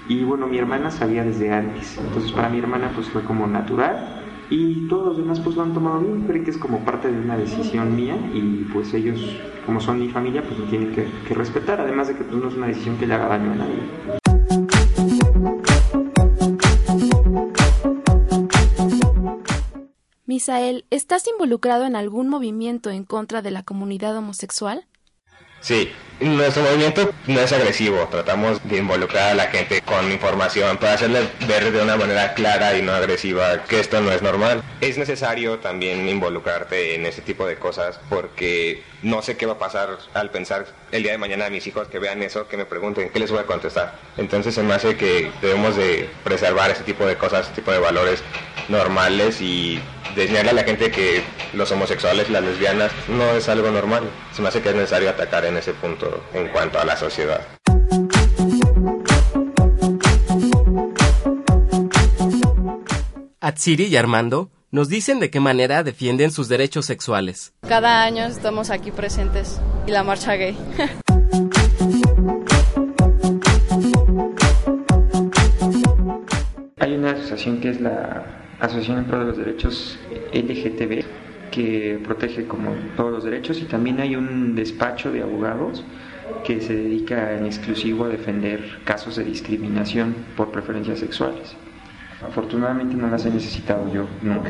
Y 0.07 0.23
bueno, 0.23 0.47
mi 0.47 0.57
hermana 0.57 0.91
sabía 0.91 1.23
desde 1.23 1.51
antes. 1.51 1.97
Entonces 1.97 2.31
para 2.31 2.49
mi 2.49 2.59
hermana 2.59 2.91
pues 2.93 3.07
fue 3.09 3.23
como 3.23 3.47
natural. 3.47 4.19
Y 4.49 4.87
todos 4.87 5.07
los 5.07 5.17
demás 5.17 5.39
pues 5.39 5.55
lo 5.55 5.63
han 5.63 5.73
tomado 5.73 5.99
bien. 6.01 6.25
Creo 6.27 6.43
que 6.43 6.51
es 6.51 6.57
como 6.57 6.79
parte 6.79 7.11
de 7.11 7.19
una 7.19 7.37
decisión 7.37 7.95
mía 7.95 8.15
y 8.33 8.65
pues 8.73 8.93
ellos, 8.93 9.19
como 9.65 9.79
son 9.79 9.99
mi 9.99 10.09
familia, 10.09 10.43
pues 10.43 10.59
me 10.59 10.65
tienen 10.67 10.91
que, 10.91 11.07
que 11.27 11.33
respetar. 11.33 11.79
Además 11.81 12.09
de 12.09 12.15
que 12.15 12.23
pues 12.23 12.41
no 12.41 12.49
es 12.49 12.55
una 12.55 12.67
decisión 12.67 12.97
que 12.97 13.07
le 13.07 13.13
haga 13.15 13.27
daño 13.27 13.51
a 13.51 13.55
nadie. 13.55 14.22
Misael, 20.33 20.85
¿estás 20.89 21.27
involucrado 21.27 21.85
en 21.85 21.95
algún 21.95 22.27
movimiento 22.27 22.89
en 22.89 23.03
contra 23.03 23.43
de 23.43 23.51
la 23.51 23.61
comunidad 23.61 24.17
homosexual? 24.17 24.87
Sí, 25.61 25.91
nuestro 26.21 26.63
movimiento 26.63 27.13
no 27.27 27.39
es 27.39 27.53
agresivo, 27.53 28.07
tratamos 28.09 28.59
de 28.67 28.77
involucrar 28.77 29.29
a 29.29 29.35
la 29.35 29.45
gente 29.51 29.83
con 29.83 30.11
información 30.11 30.77
para 30.77 30.93
hacerle 30.93 31.29
ver 31.47 31.71
de 31.71 31.83
una 31.83 31.97
manera 31.97 32.33
clara 32.33 32.75
y 32.75 32.81
no 32.81 32.93
agresiva 32.93 33.63
que 33.65 33.79
esto 33.79 34.01
no 34.01 34.11
es 34.11 34.23
normal. 34.23 34.63
Es 34.81 34.97
necesario 34.97 35.59
también 35.59 36.09
involucrarte 36.09 36.95
en 36.95 37.05
ese 37.05 37.21
tipo 37.21 37.45
de 37.45 37.57
cosas 37.57 37.99
porque 38.09 38.81
no 39.03 39.21
sé 39.21 39.37
qué 39.37 39.45
va 39.45 39.53
a 39.53 39.59
pasar 39.59 39.99
al 40.15 40.31
pensar 40.31 40.65
el 40.91 41.03
día 41.03 41.11
de 41.11 41.19
mañana 41.19 41.45
a 41.45 41.51
mis 41.51 41.67
hijos 41.67 41.89
que 41.89 41.99
vean 41.99 42.23
eso, 42.23 42.47
que 42.47 42.57
me 42.57 42.65
pregunten 42.65 43.11
qué 43.11 43.19
les 43.19 43.29
voy 43.29 43.41
a 43.41 43.45
contestar. 43.45 43.99
Entonces 44.17 44.55
se 44.55 44.63
me 44.63 44.73
hace 44.73 44.97
que 44.97 45.31
debemos 45.43 45.75
de 45.75 46.09
preservar 46.23 46.71
ese 46.71 46.83
tipo 46.83 47.05
de 47.05 47.17
cosas, 47.17 47.45
ese 47.45 47.53
tipo 47.53 47.71
de 47.71 47.77
valores 47.77 48.23
normales 48.67 49.39
y 49.39 49.79
enseñarle 50.21 50.51
a 50.51 50.53
la 50.53 50.63
gente 50.63 50.91
que 50.91 51.23
los 51.53 51.71
homosexuales, 51.71 52.29
las 52.29 52.43
lesbianas, 52.43 52.91
no 53.07 53.31
es 53.31 53.49
algo 53.49 53.71
normal. 53.71 54.03
Se 54.33 54.41
me 54.41 54.49
hace 54.49 54.61
que 54.61 54.69
es 54.69 54.75
necesario 54.75 55.09
atacar 55.09 55.45
en 55.45 55.57
ese 55.57 55.73
punto 55.73 56.23
en 56.33 56.47
cuanto 56.49 56.79
a 56.79 56.85
la 56.85 56.95
sociedad. 56.95 57.41
Atsiri 63.39 63.85
y 63.85 63.97
Armando 63.97 64.51
nos 64.71 64.87
dicen 64.87 65.19
de 65.19 65.29
qué 65.29 65.39
manera 65.39 65.83
defienden 65.83 66.31
sus 66.31 66.47
derechos 66.47 66.85
sexuales. 66.85 67.53
Cada 67.67 68.03
año 68.03 68.25
estamos 68.25 68.69
aquí 68.69 68.91
presentes 68.91 69.59
y 69.85 69.91
la 69.91 70.03
marcha 70.03 70.33
gay. 70.35 70.57
Hay 76.79 76.93
una 76.93 77.11
asociación 77.11 77.59
que 77.59 77.69
es 77.69 77.81
la 77.81 78.42
Asociación 78.63 79.05
de 79.05 79.25
los 79.25 79.37
Derechos 79.37 79.99
LGTB 80.31 81.03
que 81.51 81.99
protege 82.01 82.47
como 82.47 82.71
todos 82.95 83.11
los 83.11 83.25
derechos 83.25 83.59
y 83.61 83.65
también 83.65 83.99
hay 83.99 84.15
un 84.15 84.55
despacho 84.55 85.11
de 85.11 85.21
abogados 85.21 85.83
que 86.45 86.61
se 86.61 86.73
dedica 86.73 87.35
en 87.35 87.45
exclusivo 87.45 88.05
a 88.05 88.07
defender 88.07 88.79
casos 88.85 89.17
de 89.17 89.25
discriminación 89.25 90.15
por 90.37 90.51
preferencias 90.51 90.99
sexuales. 90.99 91.57
Afortunadamente 92.27 92.95
no 92.95 93.07
las 93.09 93.25
he 93.25 93.29
necesitado 93.29 93.91
yo 93.93 94.07
nunca. 94.21 94.49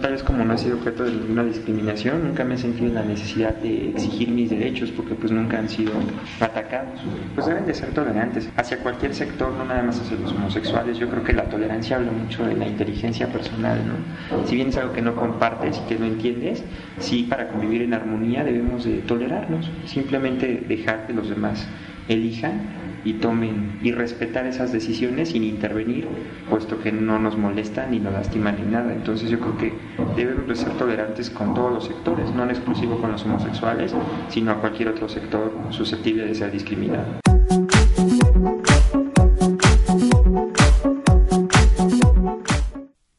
Tal 0.00 0.12
vez 0.12 0.22
como 0.22 0.44
no 0.44 0.54
he 0.54 0.58
sido 0.58 0.78
objeto 0.78 1.04
de 1.04 1.12
ninguna 1.12 1.44
discriminación, 1.44 2.24
nunca 2.24 2.42
me 2.42 2.54
he 2.54 2.58
sentido 2.58 2.86
en 2.86 2.94
la 2.94 3.04
necesidad 3.04 3.54
de 3.56 3.90
exigir 3.90 4.30
mis 4.30 4.50
derechos 4.50 4.90
porque 4.90 5.14
pues 5.14 5.30
nunca 5.30 5.58
han 5.58 5.68
sido 5.68 5.92
atacados. 6.40 7.00
Pues 7.34 7.46
deben 7.46 7.66
de 7.66 7.74
ser 7.74 7.90
tolerantes 7.90 8.50
hacia 8.56 8.78
cualquier 8.78 9.14
sector, 9.14 9.52
no 9.52 9.64
nada 9.64 9.82
más 9.82 10.00
hacia 10.00 10.18
los 10.18 10.32
homosexuales. 10.32 10.98
Yo 10.98 11.08
creo 11.08 11.22
que 11.22 11.32
la 11.34 11.44
tolerancia 11.44 11.96
habla 11.96 12.10
mucho 12.10 12.44
de 12.44 12.56
la 12.56 12.66
inteligencia 12.66 13.28
personal, 13.28 13.78
¿no? 13.86 14.46
Si 14.46 14.56
bien 14.56 14.70
es 14.70 14.76
algo 14.76 14.92
que 14.92 15.02
no 15.02 15.14
compartes 15.14 15.80
y 15.84 15.88
que 15.88 15.98
no 15.98 16.06
entiendes, 16.06 16.64
sí 16.98 17.26
para 17.28 17.48
convivir 17.48 17.82
en 17.82 17.94
armonía 17.94 18.42
debemos 18.42 18.84
de 18.84 18.98
tolerarnos, 19.02 19.70
simplemente 19.84 20.64
dejar 20.66 21.06
que 21.06 21.12
los 21.12 21.28
demás 21.28 21.68
elijan 22.08 22.81
y 23.04 23.14
tomen 23.14 23.78
y 23.82 23.92
respetar 23.92 24.46
esas 24.46 24.72
decisiones 24.72 25.30
sin 25.30 25.44
intervenir, 25.44 26.06
puesto 26.48 26.80
que 26.80 26.92
no 26.92 27.18
nos 27.18 27.36
molestan 27.36 27.90
ni 27.90 27.98
nos 27.98 28.12
lastiman 28.12 28.56
ni 28.56 28.70
nada. 28.70 28.92
Entonces 28.92 29.30
yo 29.30 29.40
creo 29.40 29.56
que 29.58 29.72
debemos 30.16 30.46
de 30.48 30.56
ser 30.56 30.72
tolerantes 30.78 31.30
con 31.30 31.54
todos 31.54 31.72
los 31.72 31.84
sectores, 31.84 32.30
no 32.34 32.44
en 32.44 32.50
exclusivo 32.50 33.00
con 33.00 33.12
los 33.12 33.24
homosexuales, 33.24 33.94
sino 34.28 34.52
a 34.52 34.60
cualquier 34.60 34.88
otro 34.88 35.08
sector 35.08 35.52
susceptible 35.70 36.26
de 36.26 36.34
ser 36.34 36.50
discriminado. 36.50 37.20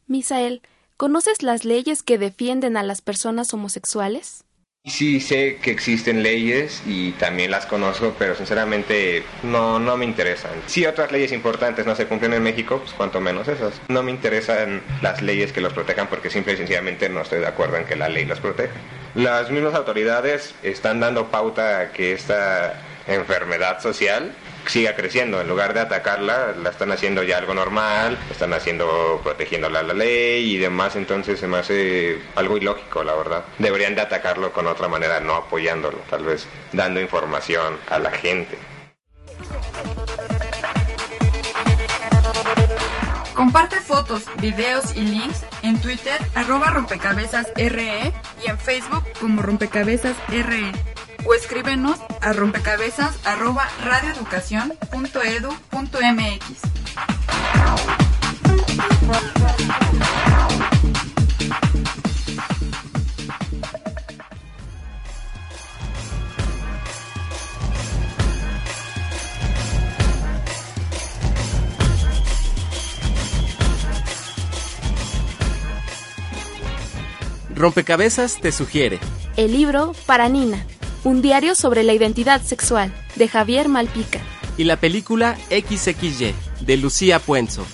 Misael, 0.07 0.61
¿conoces 0.95 1.43
las 1.43 1.65
leyes 1.65 2.03
que 2.03 2.17
defienden 2.17 2.77
a 2.77 2.83
las 2.83 3.01
personas 3.01 3.53
homosexuales? 3.53 4.45
Sí 4.85 5.21
sé 5.21 5.59
que 5.61 5.71
existen 5.71 6.23
leyes 6.23 6.83
y 6.85 7.13
también 7.13 7.51
las 7.51 7.65
conozco, 7.65 8.13
pero 8.19 8.35
sinceramente 8.35 9.23
no, 9.41 9.79
no 9.79 9.95
me 9.95 10.03
interesan. 10.03 10.51
Si 10.65 10.85
otras 10.85 11.09
leyes 11.09 11.31
importantes 11.31 11.85
no 11.85 11.95
se 11.95 12.05
cumplen 12.05 12.33
en 12.33 12.43
México, 12.43 12.79
pues 12.79 12.91
cuanto 12.91 13.21
menos 13.21 13.47
esas. 13.47 13.81
No 13.87 14.03
me 14.03 14.11
interesan 14.11 14.81
las 15.01 15.21
leyes 15.21 15.53
que 15.53 15.61
los 15.61 15.71
protejan 15.71 16.09
porque 16.09 16.29
simple 16.29 16.51
y 16.51 16.57
sencillamente 16.57 17.07
no 17.07 17.21
estoy 17.21 17.39
de 17.39 17.47
acuerdo 17.47 17.77
en 17.77 17.85
que 17.85 17.95
la 17.95 18.09
ley 18.09 18.25
los 18.25 18.41
proteja. 18.41 18.73
Las 19.15 19.49
mismas 19.51 19.73
autoridades 19.73 20.53
están 20.63 20.99
dando 20.99 21.31
pauta 21.31 21.79
a 21.79 21.91
que 21.93 22.11
esta 22.11 22.73
enfermedad 23.07 23.81
social 23.81 24.35
siga 24.67 24.95
creciendo. 24.95 25.41
En 25.41 25.47
lugar 25.47 25.73
de 25.73 25.81
atacarla, 25.81 26.53
la 26.61 26.69
están 26.69 26.91
haciendo 26.91 27.23
ya 27.23 27.37
algo 27.37 27.53
normal, 27.53 28.17
están 28.29 28.53
haciendo, 28.53 29.21
protegiéndola 29.23 29.83
la 29.83 29.93
ley 29.93 30.55
y 30.55 30.57
demás, 30.57 30.95
entonces 30.95 31.39
se 31.39 31.47
me 31.47 31.57
hace 31.57 32.21
algo 32.35 32.57
ilógico, 32.57 33.03
la 33.03 33.15
verdad. 33.15 33.45
Deberían 33.59 33.95
de 33.95 34.01
atacarlo 34.01 34.51
con 34.51 34.67
otra 34.67 34.87
manera, 34.87 35.19
no 35.19 35.35
apoyándolo, 35.35 35.99
tal 36.09 36.25
vez 36.25 36.47
dando 36.71 36.99
información 36.99 37.77
a 37.89 37.99
la 37.99 38.11
gente. 38.11 38.57
Comparte 43.33 43.77
fotos, 43.77 44.25
videos 44.39 44.95
y 44.95 45.01
links 45.01 45.43
en 45.63 45.81
Twitter 45.81 46.19
arroba 46.35 46.67
rompecabezas 46.67 47.51
RE 47.55 48.13
y 48.45 48.49
en 48.49 48.59
Facebook 48.59 49.03
como 49.19 49.41
rompecabezas 49.41 50.15
RE. 50.29 50.71
O 51.25 51.33
escríbenos 51.33 51.99
a 52.21 52.33
rompecabezas 52.33 53.17
arroba 53.25 53.67
radioeducación.edu.mx. 53.83 56.73
Rompecabezas 77.55 78.41
te 78.41 78.51
sugiere. 78.51 78.99
El 79.37 79.53
libro 79.53 79.93
Para 80.05 80.27
Nina, 80.27 80.65
un 81.03 81.21
diario 81.21 81.55
sobre 81.55 81.83
la 81.83 81.93
identidad 81.93 82.41
sexual, 82.41 82.93
de 83.15 83.27
Javier 83.27 83.67
Malpica. 83.67 84.19
Y 84.57 84.63
la 84.63 84.77
película 84.77 85.37
XXY, 85.49 86.33
de 86.61 86.77
Lucía 86.77 87.19
Puenzo. 87.19 87.65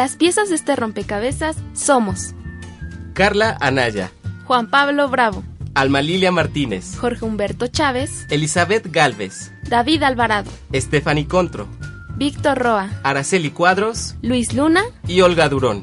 Las 0.00 0.16
piezas 0.16 0.48
de 0.48 0.54
este 0.54 0.76
rompecabezas 0.76 1.58
somos 1.74 2.34
Carla 3.12 3.58
Anaya, 3.60 4.10
Juan 4.46 4.70
Pablo 4.70 5.06
Bravo, 5.10 5.44
Alma 5.74 6.00
Lilia 6.00 6.32
Martínez, 6.32 6.96
Jorge 6.96 7.26
Humberto 7.26 7.66
Chávez, 7.66 8.26
Elizabeth 8.30 8.90
Galvez, 8.90 9.52
David 9.68 10.02
Alvarado, 10.04 10.50
Stephanie 10.72 11.28
Contro, 11.28 11.68
Víctor 12.16 12.56
Roa, 12.56 12.88
Araceli 13.02 13.50
Cuadros 13.50 14.16
Luis 14.22 14.54
Luna 14.54 14.84
y 15.06 15.20
Olga 15.20 15.50
Durón. 15.50 15.82